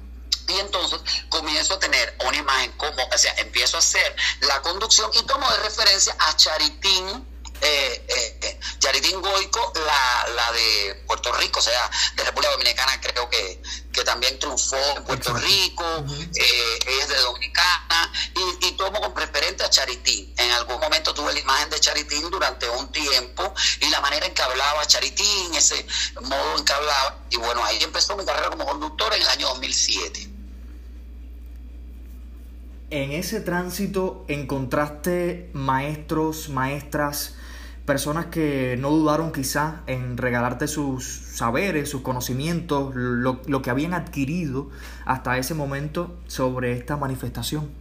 [0.48, 5.10] Y entonces comienzo a tener una imagen como, o sea, empiezo a hacer la conducción
[5.14, 7.26] y tomo de referencia a Charitín,
[7.60, 13.00] eh, eh, eh, Charitín Goico, la, la de Puerto Rico, o sea, de República Dominicana,
[13.00, 15.34] creo que, que también triunfó en Puerto.
[15.34, 15.84] Rico,
[16.34, 18.12] eh, ella es de Dominicana,
[18.60, 20.32] y, y tomo con preferente a Charitín.
[20.36, 24.34] En algún momento tuve la imagen de Charitín durante un tiempo y la manera en
[24.34, 25.86] que hablaba Charitín, ese
[26.22, 27.18] modo en que hablaba.
[27.30, 30.30] Y bueno, ahí empezó mi carrera como conductor en el año 2007.
[32.90, 37.34] En ese tránsito encontraste maestros, maestras,
[37.90, 44.70] personas que no dudaron quizá en regalarte sus saberes, sus conocimientos, lo, que habían adquirido
[45.06, 47.74] hasta ese momento sobre esta manifestación.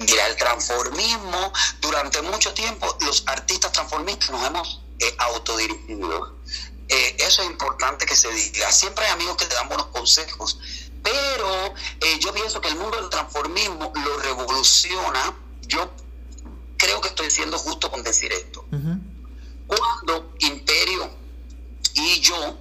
[0.00, 6.36] Mira, el transformismo, durante mucho tiempo los artistas transformistas nos hemos eh, autodirigido.
[6.90, 8.70] Eh, eso es importante que se diga.
[8.70, 10.58] Siempre hay amigos que te dan buenos consejos,
[11.02, 15.38] pero eh, yo pienso que el mundo del transformismo lo revoluciona.
[15.62, 15.90] Yo
[16.92, 18.64] creo que estoy siendo justo con decir esto.
[19.66, 21.10] Cuando Imperio
[21.94, 22.58] y yo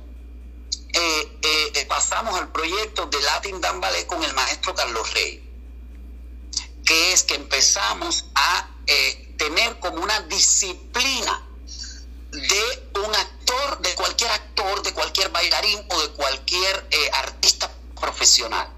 [0.94, 5.44] eh, eh, eh, pasamos al proyecto de Latin Dan Ballet con el maestro Carlos Rey,
[6.86, 11.46] que es que empezamos a eh, tener como una disciplina
[12.32, 18.70] de un actor, de cualquier actor, de cualquier bailarín o de cualquier artista profesional.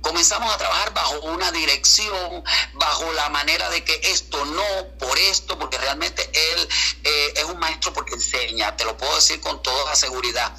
[0.00, 5.58] Comenzamos a trabajar bajo una dirección, bajo la manera de que esto no, por esto,
[5.58, 6.68] porque realmente él
[7.04, 10.52] eh, es un maestro porque enseña, te lo puedo decir con toda seguridad.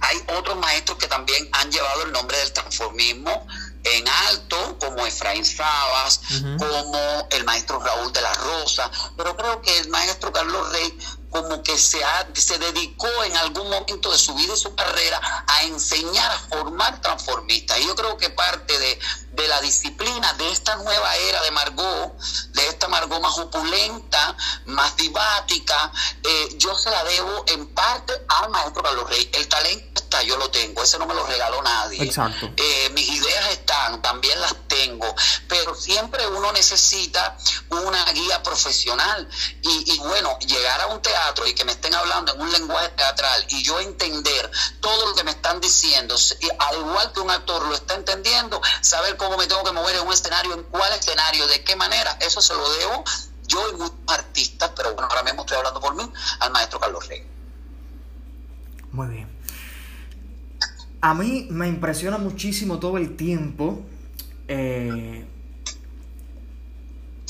[0.00, 3.46] Hay otros maestros que también han llevado el nombre del transformismo
[3.84, 6.20] en alto, como Efraín Sabas,
[6.58, 10.98] como el maestro Raúl de la Rosa, pero creo que el maestro Carlos Rey
[11.32, 15.20] como que se, ha, se dedicó en algún momento de su vida y su carrera
[15.46, 17.80] a enseñar, a formar transformistas.
[17.80, 18.98] Y yo creo que parte de,
[19.32, 22.18] de la disciplina de esta nueva era de Margot,
[22.52, 25.90] de esta Margot más opulenta, más divática,
[26.22, 29.30] eh, yo se la debo en parte al maestro Carlos Rey.
[29.32, 32.02] El talento está, yo lo tengo, ese no me lo regaló nadie.
[32.02, 32.50] Exacto.
[32.56, 35.14] Eh, mis ideas están, también las tengo,
[35.48, 37.36] pero siempre uno necesita
[37.70, 39.28] una guía profesional
[39.62, 42.90] y, y bueno, llegar a un teatro y que me estén hablando en un lenguaje
[42.90, 46.16] teatral y yo entender todo lo que me están diciendo,
[46.58, 50.06] al igual que un actor lo está entendiendo, saber cómo me tengo que mover en
[50.06, 53.04] un escenario, en cuál escenario, de qué manera, eso se lo debo
[53.46, 57.06] yo y muchos artistas, pero bueno, ahora mismo estoy hablando por mí, al maestro Carlos
[57.08, 57.22] Rey.
[58.90, 59.28] Muy bien.
[61.00, 63.82] A mí me impresiona muchísimo todo el tiempo
[64.48, 65.26] eh,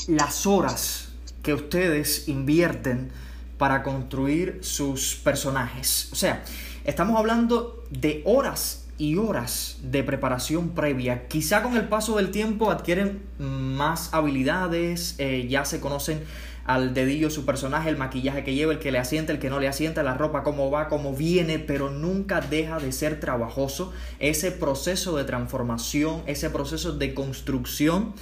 [0.07, 1.09] las horas
[1.41, 3.11] que ustedes invierten
[3.57, 6.09] para construir sus personajes.
[6.11, 6.43] O sea,
[6.83, 11.27] estamos hablando de horas y horas de preparación previa.
[11.27, 16.23] Quizá con el paso del tiempo adquieren más habilidades, eh, ya se conocen
[16.65, 19.59] al dedillo su personaje, el maquillaje que lleva, el que le asienta, el que no
[19.59, 24.51] le asienta, la ropa, cómo va, cómo viene, pero nunca deja de ser trabajoso ese
[24.51, 28.13] proceso de transformación, ese proceso de construcción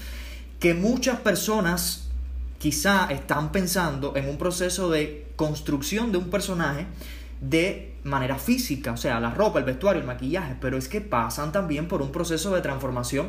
[0.60, 2.10] que muchas personas
[2.58, 6.86] quizá están pensando en un proceso de construcción de un personaje
[7.42, 11.52] de manera física, o sea, la ropa, el vestuario, el maquillaje, pero es que pasan
[11.52, 13.28] también por un proceso de transformación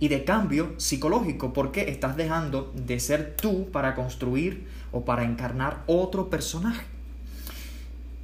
[0.00, 5.82] y de cambio psicológico, porque estás dejando de ser tú para construir o para encarnar
[5.86, 6.84] otro personaje.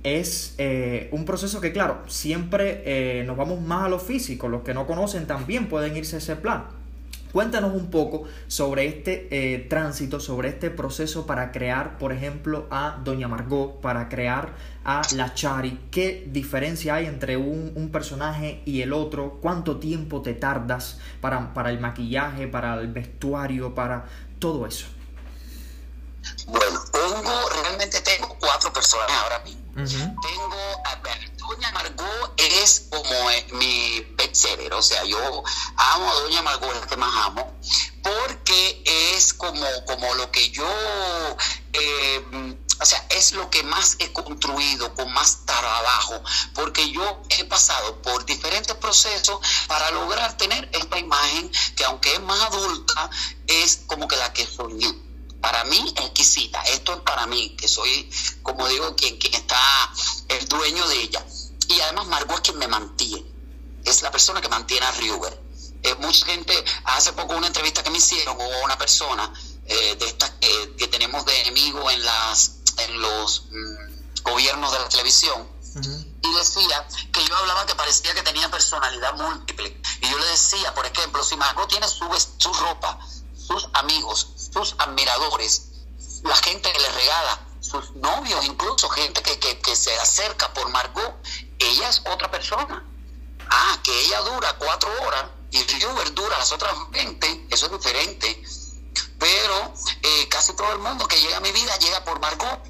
[0.03, 4.63] Es eh, un proceso que, claro, siempre eh, nos vamos más a lo físico, los
[4.63, 6.65] que no conocen también pueden irse a ese plan.
[7.33, 12.99] Cuéntanos un poco sobre este eh, tránsito, sobre este proceso para crear, por ejemplo, a
[13.05, 15.79] Doña Margot, para crear a la Chari.
[15.91, 19.39] ¿Qué diferencia hay entre un, un personaje y el otro?
[19.43, 24.07] ¿Cuánto tiempo te tardas para, para el maquillaje, para el vestuario, para
[24.39, 24.87] todo eso?
[26.47, 29.63] Bueno, tengo, realmente tengo cuatro personas ahora mismo.
[29.75, 34.01] Tengo a ver, Doña Margot es como eh, mi
[34.39, 35.19] bestseller, o sea, yo
[35.77, 37.59] amo a Doña Margot, es que más amo,
[38.03, 38.83] porque
[39.17, 40.67] es como, como lo que yo,
[41.73, 46.23] eh, o sea, es lo que más he construido con más trabajo,
[46.55, 52.21] porque yo he pasado por diferentes procesos para lograr tener esta imagen que aunque es
[52.21, 53.11] más adulta,
[53.47, 54.91] es como que la que soy yo
[55.41, 56.61] para mí exquisita.
[56.63, 58.11] Esto es para mí, que soy,
[58.43, 59.93] como digo, quien, quien está
[60.29, 61.25] el dueño de ella.
[61.69, 63.38] Y además Margot es quien me mantiene.
[63.89, 65.41] Es la persona que mantiene a River.
[65.83, 66.53] Eh, mucha gente,
[66.85, 69.33] hace poco una entrevista que me hicieron, hubo una persona
[69.65, 74.79] eh, de estas que, que tenemos de enemigo en, las, en los mm, gobiernos de
[74.79, 75.49] la televisión,
[76.23, 79.81] y decía que yo hablaba que parecía que tenía personalidad múltiple.
[80.01, 82.99] Y yo le decía, por ejemplo, si Margot tiene su, ropa,
[83.37, 85.69] sus amigos, sus admiradores,
[86.25, 90.69] la gente que le regala, sus novios, incluso gente que, que, que se acerca por
[90.71, 91.15] Margot,
[91.59, 92.85] ella es otra persona.
[93.51, 98.43] Ah, que ella dura cuatro horas y River dura las otras 20, eso es diferente.
[99.19, 102.61] Pero eh, casi todo el mundo que llega a mi vida llega por Margot,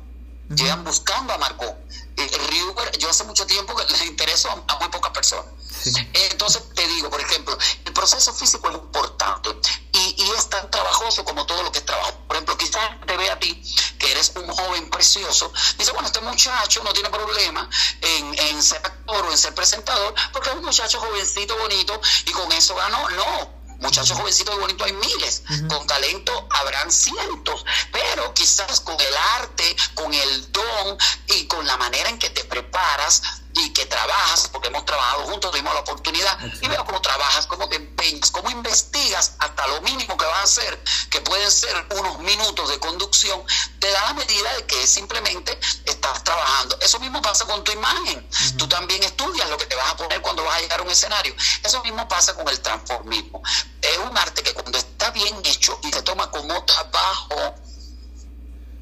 [0.48, 1.76] llegan buscando a Margot.
[2.16, 5.57] Eh, River, yo hace mucho tiempo que les intereso a, a muy pocas personas.
[5.82, 5.92] Sí.
[6.30, 9.50] Entonces te digo, por ejemplo, el proceso físico es importante
[9.92, 12.12] y, y es tan trabajoso como todo lo que es trabajo.
[12.26, 13.62] Por ejemplo, quizás te ve a ti,
[13.98, 17.68] que eres un joven precioso, dice, bueno, este muchacho no tiene problema
[18.00, 22.32] en, en ser actor o en ser presentador, porque es un muchacho jovencito, bonito, y
[22.32, 23.08] con eso ganó.
[23.10, 29.16] No, Muchachos jovencitos y bonitos hay miles, con talento habrán cientos, pero quizás con el
[29.36, 30.98] arte, con el don
[31.28, 33.22] y con la manera en que te preparas
[33.54, 37.68] y que trabajas, porque hemos trabajado juntos, tuvimos la oportunidad, y veo cómo trabajas, cómo
[37.68, 42.18] te empeñas, cómo investigas hasta lo mínimo que vas a hacer, que pueden ser unos
[42.20, 43.42] minutos de conducción,
[43.78, 46.78] te da la medida de que simplemente estás trabajando.
[46.80, 48.28] Eso mismo pasa con tu imagen.
[48.56, 50.90] Tú también estudias lo que te vas a poner cuando vas a llegar a un
[50.90, 51.34] escenario.
[51.62, 53.42] Eso mismo pasa con el transformismo.
[53.82, 57.54] Es un arte que cuando está bien hecho y se toma como trabajo,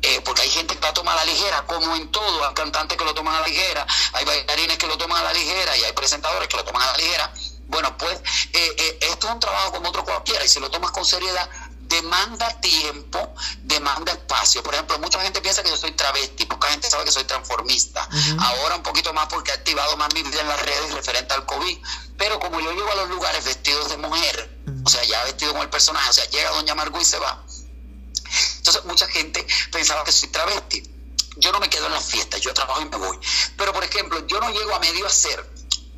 [0.07, 2.97] eh, porque hay gente que lo toma a la ligera, como en todo, hay cantantes
[2.97, 5.83] que lo toman a la ligera, hay bailarines que lo toman a la ligera y
[5.83, 7.33] hay presentadores que lo toman a la ligera.
[7.67, 8.15] Bueno, pues
[8.53, 11.51] eh, eh, esto es un trabajo como otro cualquiera y si lo tomas con seriedad,
[11.81, 14.63] demanda tiempo, demanda espacio.
[14.63, 18.09] Por ejemplo, mucha gente piensa que yo soy travesti, poca gente sabe que soy transformista.
[18.39, 21.45] Ahora un poquito más porque he activado más mi vida en las redes referente al
[21.47, 21.79] COVID.
[22.17, 25.65] Pero como yo llego a los lugares vestidos de mujer, o sea, ya vestido como
[25.65, 27.43] el personaje, o sea, llega Doña Margot y se va.
[28.59, 30.83] Entonces mucha gente pensaba que soy travesti.
[31.39, 33.19] Yo no me quedo en las fiestas, yo trabajo y me voy.
[33.57, 35.45] Pero por ejemplo, yo no llego a medio hacer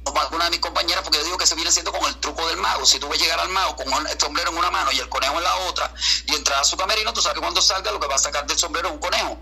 [0.03, 2.47] como alguna de mis compañeras, porque yo digo que se viene haciendo con el truco
[2.49, 2.85] del mago.
[2.87, 5.37] Si tú ves llegar al mago con el sombrero en una mano y el conejo
[5.37, 5.93] en la otra,
[6.26, 8.47] y entrar a su camerino, tú sabes que cuando salga lo que va a sacar
[8.47, 9.39] del sombrero es un conejo.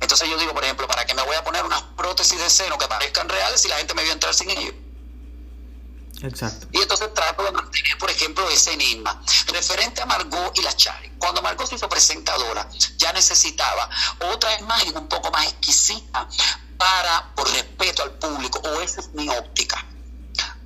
[0.00, 2.78] Entonces yo digo, por ejemplo, ¿para qué me voy a poner unas prótesis de seno
[2.78, 4.74] que parezcan reales si la gente me vio entrar sin ellos?
[6.22, 6.68] Exacto.
[6.72, 9.22] Y entonces trato de mantener, por ejemplo, ese enigma.
[9.48, 11.10] Referente a Margot y la Chari.
[11.18, 13.88] Cuando Margot se hizo presentadora, ya necesitaba
[14.32, 16.28] otra imagen un poco más exquisita
[16.76, 19.84] para, por respeto al público, o esa es mi óptica,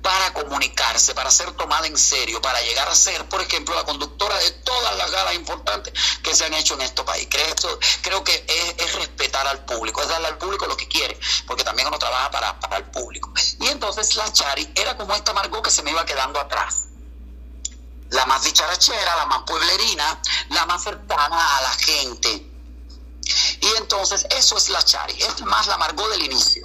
[0.05, 4.37] para comunicarse, para ser tomada en serio, para llegar a ser, por ejemplo, la conductora
[4.37, 5.91] de todas las galas importantes
[6.21, 7.27] que se han hecho en este país.
[8.03, 11.63] Creo, que es, es respetar al público, es darle al público lo que quiere, porque
[11.63, 13.33] también uno trabaja para, para el público.
[13.59, 16.83] Y entonces la Chari era como esta Margot que se me iba quedando atrás.
[18.11, 22.29] La más dicharachera, la más pueblerina, la más cercana a la gente.
[23.59, 26.64] Y entonces eso es la Chari, es más la Margot del inicio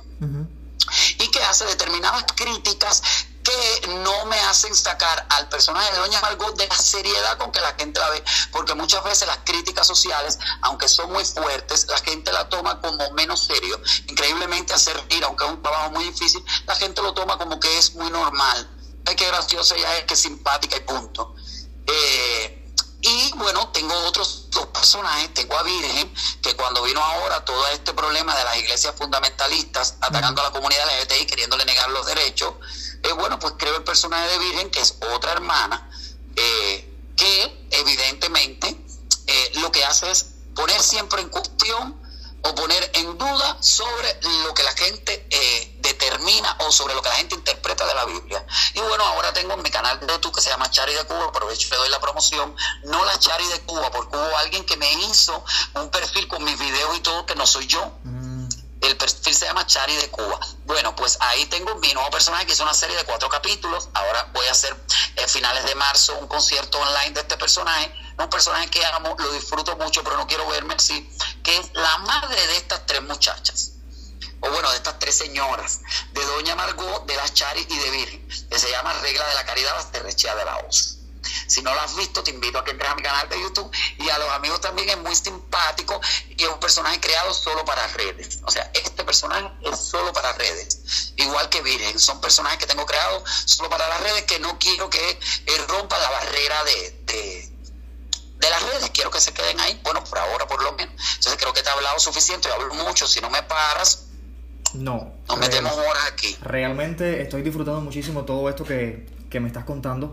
[1.19, 3.03] y que hace determinadas críticas
[3.43, 7.61] que no me hacen sacar al personaje de Doña Margot de la seriedad con que
[7.61, 8.23] la gente la ve,
[8.53, 13.11] porque muchas veces las críticas sociales, aunque son muy fuertes, la gente la toma como
[13.13, 13.81] menos serio.
[14.09, 17.79] Increíblemente hacer ir, aunque es un trabajo muy difícil, la gente lo toma como que
[17.79, 18.71] es muy normal.
[19.07, 21.35] Ay, qué graciosa ella es, que simpática y punto.
[21.87, 22.60] Eh,
[23.03, 25.33] y bueno, tengo otros dos personajes.
[25.35, 30.43] Tengo a Virgen, que cuando vino ahora todo este problema de las iglesias fundamentalistas atacando
[30.43, 32.55] a la comunidad LGBTI, queriéndole negar los derechos,
[33.03, 35.91] eh, bueno, pues creo el personaje de Virgen, que es otra hermana,
[36.37, 38.77] eh, que evidentemente
[39.27, 42.01] eh, lo que hace es poner siempre en cuestión
[42.43, 47.09] o poner en duda sobre lo que la gente eh, determina o sobre lo que
[47.09, 48.45] la gente interpreta de la Biblia.
[48.75, 51.69] Y bueno, ahora tengo mi canal de YouTube que se llama Chari de Cuba, aprovecho
[51.69, 54.93] y le doy la promoción, no la Chari de Cuba, porque hubo alguien que me
[55.05, 57.93] hizo un perfil con mis videos y todo, que no soy yo.
[58.91, 60.41] El perfil se llama Chari de Cuba.
[60.65, 63.89] Bueno, pues ahí tengo mi nuevo personaje que hizo una serie de cuatro capítulos.
[63.95, 64.77] Ahora voy a hacer
[65.15, 67.95] en finales de marzo un concierto online de este personaje.
[68.19, 71.09] Un personaje que amo, lo disfruto mucho, pero no quiero verme así.
[71.45, 73.75] Que es la madre de estas tres muchachas.
[74.41, 75.83] O bueno, de estas tres señoras.
[76.11, 78.29] De Doña Margot, de las Chari y de Virgen.
[78.51, 81.00] Que se llama Regla de la Caridad, las Terrechea de la Hoz.
[81.47, 83.71] Si no lo has visto, te invito a que entres a mi canal de YouTube
[83.99, 86.01] y a los amigos también es muy simpático
[86.37, 88.41] y es un personaje creado solo para redes.
[88.45, 91.13] O sea, este personaje es solo para redes.
[91.17, 94.89] Igual que Virgen, son personajes que tengo creados solo para las redes que no quiero
[94.89, 97.53] que eh, rompa la barrera de, de,
[98.39, 100.95] de las redes, quiero que se queden ahí, bueno, por ahora por lo menos.
[101.17, 104.07] Entonces creo que te he hablado suficiente, yo hablo mucho, si no me paras,
[104.73, 105.13] No.
[105.29, 106.37] nos real- metemos horas aquí.
[106.41, 110.13] Realmente estoy disfrutando muchísimo todo esto que, que me estás contando.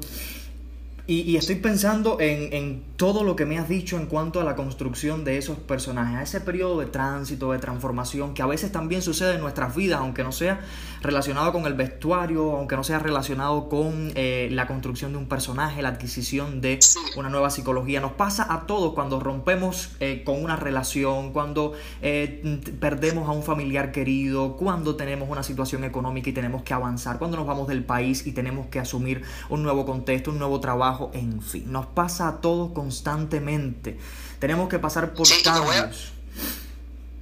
[1.09, 4.43] Y, y estoy pensando en, en todo lo que me has dicho en cuanto a
[4.43, 8.71] la construcción de esos personajes, a ese periodo de tránsito, de transformación, que a veces
[8.71, 10.59] también sucede en nuestras vidas, aunque no sea
[11.01, 15.81] relacionado con el vestuario, aunque no sea relacionado con eh, la construcción de un personaje,
[15.83, 16.79] la adquisición de
[17.15, 18.01] una nueva psicología.
[18.01, 23.43] Nos pasa a todos cuando rompemos eh, con una relación, cuando eh, perdemos a un
[23.43, 27.83] familiar querido, cuando tenemos una situación económica y tenemos que avanzar, cuando nos vamos del
[27.83, 31.71] país y tenemos que asumir un nuevo contexto, un nuevo trabajo, en fin.
[31.71, 33.99] Nos pasa a todos constantemente.
[34.39, 36.11] Tenemos que pasar por Sí, y te voy a- cambios.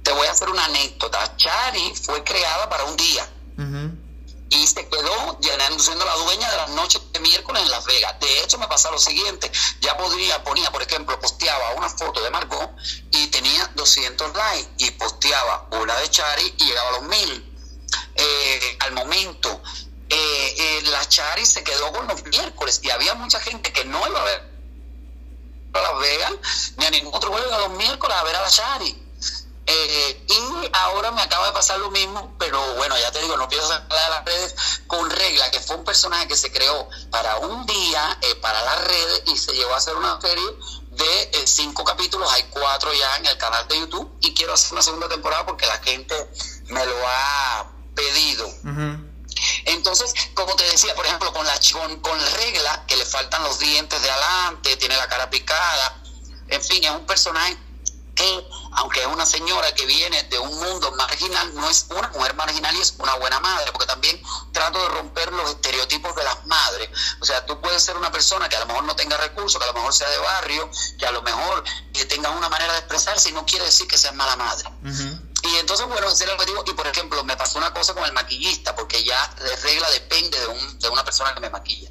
[0.02, 1.36] Te voy a hacer una anécdota.
[1.36, 3.26] Chari fue creada para un día
[4.48, 8.14] y se quedó llenando, siendo la dueña de las noches de miércoles en Las Vegas.
[8.20, 9.50] De hecho, me pasa lo siguiente.
[9.80, 12.70] Ya podría, ponía, por ejemplo, posteaba una foto de Margot
[13.10, 17.52] y tenía 200 likes y posteaba una de Chari y llegaba a los 1000.
[18.14, 19.60] Eh, al momento,
[20.08, 24.06] eh, eh, la Chari se quedó con los miércoles y había mucha gente que no
[24.06, 24.56] iba a ver
[25.74, 26.32] a Las Vegas
[26.76, 29.02] ni a ningún otro juego a los miércoles a ver a la Chari.
[29.68, 33.48] Eh, y ahora me acaba de pasar lo mismo, pero bueno, ya te digo, no
[33.48, 34.54] pienso sacarla de las redes
[34.86, 39.22] con regla, que fue un personaje que se creó para un día, para las redes,
[39.26, 40.44] y se llevó a hacer una serie
[40.92, 44.82] de cinco capítulos, hay cuatro ya en el canal de YouTube, y quiero hacer una
[44.82, 46.14] segunda temporada porque la gente
[46.68, 48.48] me lo ha pedido.
[49.64, 53.58] Entonces, como te decía, por ejemplo, con la con, con regla, que le faltan los
[53.58, 56.02] dientes de adelante, tiene la cara picada,
[56.48, 57.56] en fin, es un personaje
[58.14, 62.34] que, aunque es una señora que viene de un mundo marginal, no es una mujer
[62.34, 64.20] marginal y es una buena madre, porque también
[64.52, 66.88] trato de romper los estereotipos de las madres.
[67.20, 69.64] O sea, tú puedes ser una persona que a lo mejor no tenga recursos, que
[69.64, 71.62] a lo mejor sea de barrio, que a lo mejor
[71.94, 74.70] eh, tenga una manera de expresarse y no quiere decir que seas mala madre.
[75.46, 76.64] Y entonces, bueno, ese era el objetivo.
[76.66, 80.38] Y por ejemplo, me pasó una cosa con el maquillista, porque ya de regla depende
[80.40, 81.88] de, un, de una persona que me maquilla.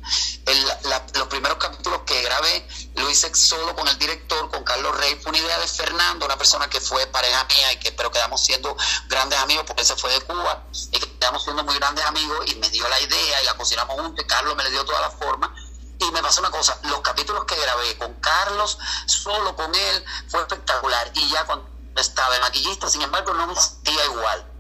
[1.14, 5.18] Los primeros capítulos que grabé lo hice solo con el director, con Carlos Rey.
[5.22, 8.44] Fue una idea de Fernando, una persona que fue pareja mía y que pero quedamos
[8.44, 8.76] siendo
[9.08, 12.38] grandes amigos porque él se fue de Cuba y que quedamos siendo muy grandes amigos
[12.48, 15.00] y me dio la idea y la cocinamos juntos y Carlos me le dio toda
[15.02, 15.56] la forma.
[15.98, 20.42] Y me pasó una cosa, los capítulos que grabé con Carlos, solo con él, fue
[20.42, 21.10] espectacular.
[21.14, 24.52] Y ya cuando estaba el maquillista, sin embargo, no me sentía igual.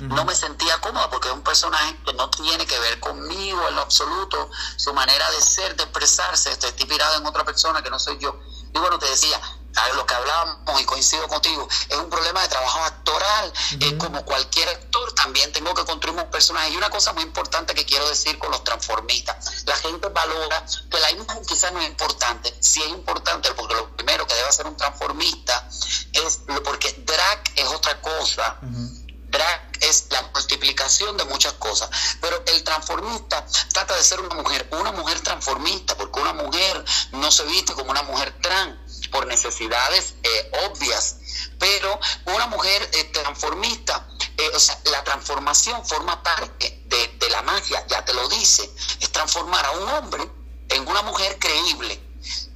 [0.00, 3.76] No me sentía cómoda porque es un personaje que no tiene que ver conmigo en
[3.76, 7.98] lo absoluto, su manera de ser, de expresarse, estoy inspirado en otra persona que no
[8.00, 8.40] soy yo.
[8.74, 9.40] Y bueno, te decía,
[9.76, 13.52] a lo que hablábamos y coincido contigo, es un problema de trabajo actoral.
[13.80, 16.70] Eh, como cualquier actor, también tengo que construir un personaje.
[16.70, 20.98] Y una cosa muy importante que quiero decir con los transformistas, la gente valora que
[20.98, 24.66] la imagen quizás no es importante, sí es importante porque lo primero que debe hacer
[24.66, 25.68] un transformista
[26.12, 28.58] es, porque drag es otra cosa.
[28.60, 34.68] Drag es la multiplicación de muchas cosas, pero el transformista trata de ser una mujer,
[34.70, 40.16] una mujer transformista, porque una mujer no se viste como una mujer trans por necesidades
[40.24, 41.18] eh, obvias,
[41.60, 47.40] pero una mujer eh, transformista, eh, o sea, la transformación forma parte de, de la
[47.42, 48.68] magia, ya te lo dice,
[49.00, 50.28] es transformar a un hombre
[50.68, 52.03] en una mujer creíble.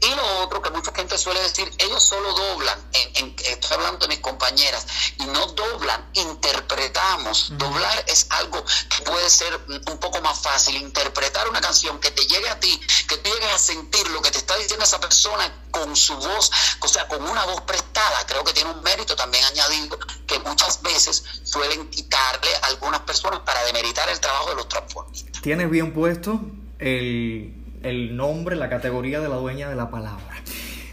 [0.00, 3.98] Y lo otro que mucha gente suele decir, ellos solo doblan, en, en- estoy hablando
[4.06, 4.86] de mis compañeras,
[5.18, 7.52] y no doblan, interpretamos.
[7.58, 12.22] Doblar es algo que puede ser un poco más fácil, interpretar una canción que te
[12.26, 15.52] llegue a ti, que tú llegues a sentir lo que te está diciendo esa persona
[15.70, 19.44] con su voz, o sea, con una voz prestada, creo que tiene un mérito también
[19.44, 24.68] añadido que muchas veces suelen quitarle a algunas personas para demeritar el trabajo de los
[24.68, 25.42] transformistas.
[25.42, 26.40] Tienes bien puesto
[26.78, 30.36] el, el nombre, la categoría de la dueña de la palabra.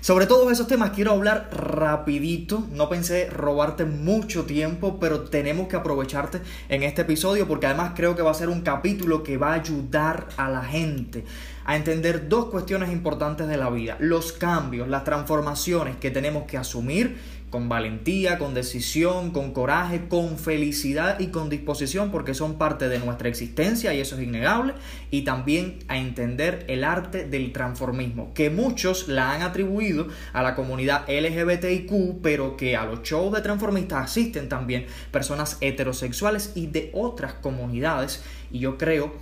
[0.06, 2.64] Sobre todos esos temas quiero hablar rapidito.
[2.72, 8.16] No pensé robarte mucho tiempo, pero tenemos que aprovecharte en este episodio porque además creo
[8.16, 11.26] que va a ser un capítulo que va a ayudar a la gente
[11.66, 13.98] a entender dos cuestiones importantes de la vida.
[14.00, 17.18] Los cambios, las transformaciones que tenemos que asumir
[17.56, 23.00] con valentía, con decisión, con coraje, con felicidad y con disposición porque son parte de
[23.00, 24.74] nuestra existencia y eso es innegable
[25.10, 30.54] y también a entender el arte del transformismo que muchos la han atribuido a la
[30.54, 36.92] comunidad LGBTIQ pero que a los shows de transformistas asisten también personas heterosexuales y de
[36.94, 39.14] otras comunidades y yo creo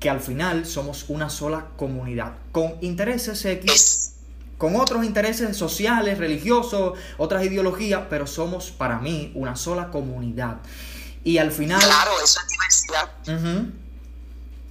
[0.00, 4.11] que al final somos una sola comunidad con intereses X
[4.62, 10.58] con otros intereses sociales, religiosos, otras ideologías, pero somos para mí una sola comunidad.
[11.24, 11.80] Y al final...
[11.80, 13.72] claro, eso es diversidad.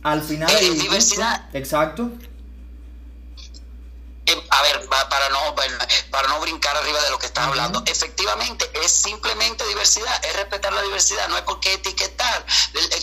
[0.01, 0.49] Al final...
[0.61, 1.49] El diversidad.
[1.51, 2.09] Exacto.
[4.31, 5.55] Eh, a ver, pa- para no,
[6.11, 10.71] para no brincar arriba de lo que estás hablando, efectivamente es simplemente diversidad, es respetar
[10.73, 12.45] la diversidad, no hay por qué etiquetar.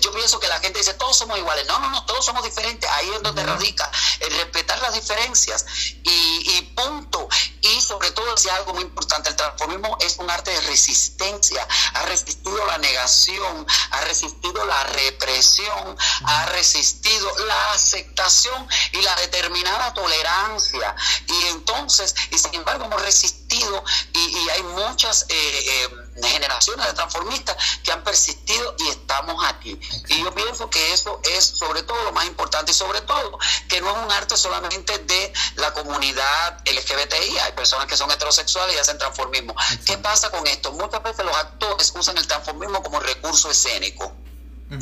[0.00, 1.66] Yo pienso que la gente dice, todos somos iguales.
[1.66, 2.88] No, no, no, todos somos diferentes.
[2.90, 5.64] Ahí es donde radica el respetar las diferencias
[6.02, 7.28] y, y punto.
[7.60, 11.66] Y sobre todo, si algo muy importante, el transformismo es un arte de resistencia.
[11.94, 19.92] Ha resistido la negación, ha resistido la represión, ha resistido la aceptación y la determinada
[19.94, 20.94] tolerancia.
[21.26, 25.88] Y entonces, y sin embargo, hemos resistido y, y hay muchas eh, eh,
[26.22, 29.78] generaciones de transformistas que han persistido y estamos aquí.
[30.08, 33.38] Y yo pienso que eso es sobre todo lo más importante y sobre todo
[33.68, 38.76] que no es un arte solamente de la comunidad LGBTI, hay personas que son heterosexuales
[38.76, 39.54] y hacen transformismo.
[39.84, 40.72] ¿Qué pasa con esto?
[40.72, 44.14] Muchas veces los actores usan el transformismo como recurso escénico.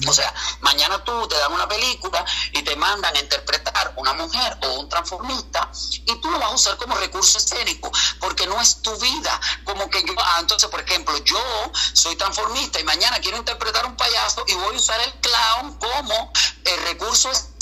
[0.09, 4.59] O sea, mañana tú te dan una película y te mandan a interpretar una mujer
[4.63, 5.71] o un transformista
[6.05, 9.41] y tú lo vas a usar como recurso escénico porque no es tu vida.
[9.65, 13.97] Como que yo, ah, entonces, por ejemplo, yo soy transformista y mañana quiero interpretar un
[13.97, 16.33] payaso y voy a usar el clown como
[16.65, 17.56] el recurso escénico,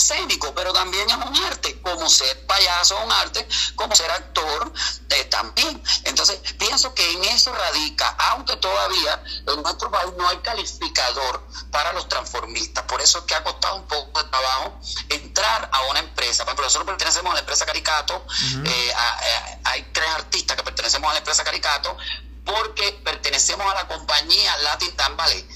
[0.55, 4.73] pero también es un arte, como ser payaso es un arte, como ser actor
[5.11, 5.83] eh, también.
[6.05, 11.93] Entonces, pienso que en eso radica, aunque todavía en nuestro país no hay calificador para
[11.93, 12.85] los transformistas.
[12.85, 14.79] Por eso es que ha costado un poco de trabajo
[15.09, 16.45] entrar a una empresa.
[16.45, 18.27] Por ejemplo, nosotros pertenecemos a la empresa Caricato,
[18.65, 21.97] eh, a- a- hay tres artistas que pertenecemos a la empresa Caricato
[22.45, 25.47] porque pertenecemos a la compañía Latin Ballet.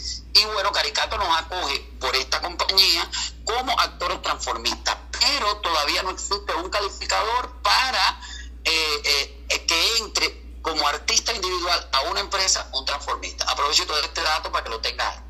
[0.40, 3.10] Y bueno, Caricato nos acoge por esta compañía
[3.44, 8.20] como actores transformistas, pero todavía no existe un calificador para
[8.64, 13.50] eh, eh, que entre como artista individual a una empresa un transformista.
[13.50, 15.22] Aprovecho todo este dato para que lo tengas.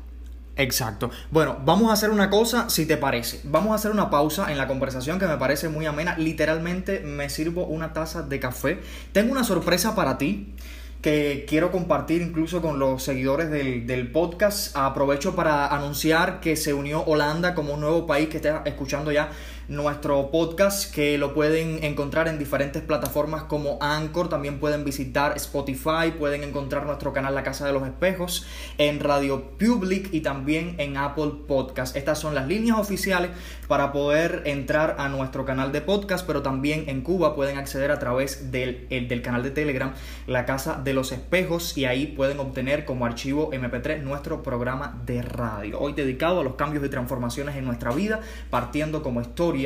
[0.57, 1.09] Exacto.
[1.31, 3.41] Bueno, vamos a hacer una cosa, si te parece.
[3.45, 6.17] Vamos a hacer una pausa en la conversación que me parece muy amena.
[6.17, 8.83] Literalmente me sirvo una taza de café.
[9.13, 10.53] Tengo una sorpresa para ti
[11.01, 14.75] que quiero compartir incluso con los seguidores del, del podcast.
[14.75, 19.29] Aprovecho para anunciar que se unió Holanda como un nuevo país que está escuchando ya
[19.69, 26.11] nuestro podcast que lo pueden encontrar en diferentes plataformas como Anchor, también pueden visitar Spotify,
[26.17, 28.47] pueden encontrar nuestro canal La Casa de los Espejos
[28.79, 31.95] en Radio Public y también en Apple Podcast.
[31.95, 33.29] Estas son las líneas oficiales
[33.67, 37.99] para poder entrar a nuestro canal de podcast, pero también en Cuba pueden acceder a
[37.99, 39.93] través del, el- del canal de Telegram
[40.25, 45.21] La Casa de los Espejos y ahí pueden obtener como archivo MP3 nuestro programa de
[45.21, 45.79] radio.
[45.79, 49.58] Hoy dedicado a los cambios y transformaciones en nuestra vida, partiendo como historia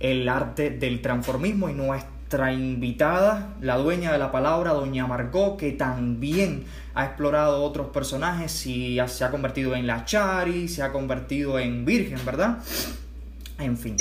[0.00, 5.72] el arte del transformismo y nuestra invitada, la dueña de la palabra, doña Margot, que
[5.72, 6.64] también
[6.94, 11.84] ha explorado otros personajes y se ha convertido en la Chari, se ha convertido en
[11.84, 12.58] Virgen, ¿verdad?
[13.58, 13.96] En fin.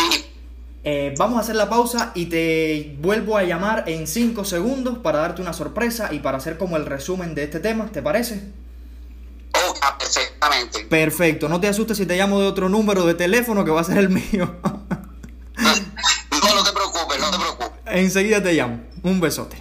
[0.84, 5.20] Eh, vamos a hacer la pausa y te vuelvo a llamar en 5 segundos para
[5.20, 8.52] darte una sorpresa y para hacer como el resumen de este tema, ¿te parece?
[9.54, 10.86] Ah, perfectamente.
[10.86, 13.84] Perfecto, no te asustes si te llamo de otro número de teléfono que va a
[13.84, 14.56] ser el mío.
[16.42, 17.81] No, no te preocupes, no te preocupes.
[17.92, 18.80] Enseguida te llamo.
[19.04, 19.58] Un besote.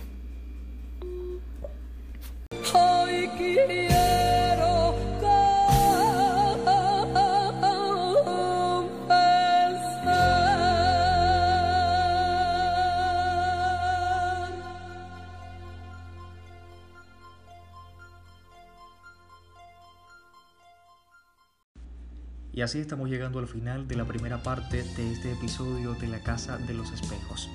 [22.53, 26.23] Y así estamos llegando al final de la primera parte de este episodio de La
[26.23, 27.49] Casa de los Espejos.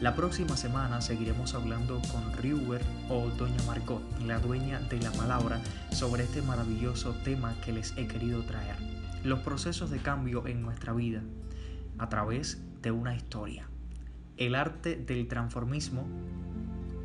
[0.00, 2.80] La próxima semana seguiremos hablando con River
[3.10, 8.06] o Doña Margot, la dueña de la palabra, sobre este maravilloso tema que les he
[8.06, 8.76] querido traer.
[9.24, 11.20] Los procesos de cambio en nuestra vida
[11.98, 13.68] a través de una historia.
[14.38, 16.06] El arte del transformismo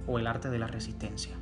[0.08, 1.36] o el arte de la resistencia.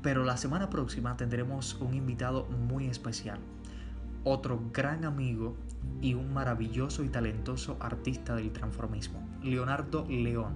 [0.00, 3.38] Pero la semana próxima tendremos un invitado muy especial,
[4.24, 5.56] otro gran amigo
[6.00, 10.54] y un maravilloso y talentoso artista del transformismo, Leonardo León,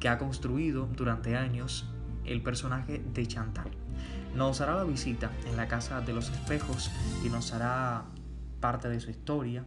[0.00, 1.88] que ha construido durante años
[2.24, 3.70] el personaje de Chantal.
[4.34, 6.90] Nos hará la visita en la Casa de los Espejos
[7.24, 8.04] y nos hará
[8.60, 9.64] parte de su historia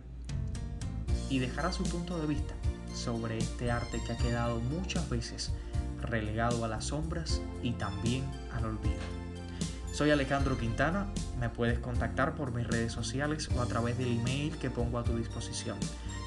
[1.30, 2.54] y dejará su punto de vista
[2.94, 5.54] sobre este arte que ha quedado muchas veces
[6.02, 8.24] relegado a las sombras y también
[8.54, 9.19] al olvido.
[9.92, 11.08] Soy Alejandro Quintana,
[11.40, 15.04] me puedes contactar por mis redes sociales o a través del email que pongo a
[15.04, 15.78] tu disposición.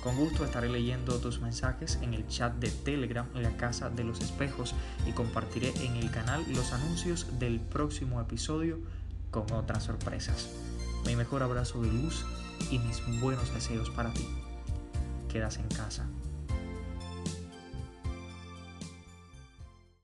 [0.02, 4.02] Con gusto estaré leyendo tus mensajes en el chat de Telegram en la Casa de
[4.02, 4.74] los Espejos
[5.06, 8.78] y compartiré en el canal los anuncios del próximo episodio
[9.30, 10.50] con otras sorpresas.
[11.06, 12.24] Mi mejor abrazo de luz
[12.70, 14.26] y mis buenos deseos para ti.
[15.28, 16.04] Quedas en casa.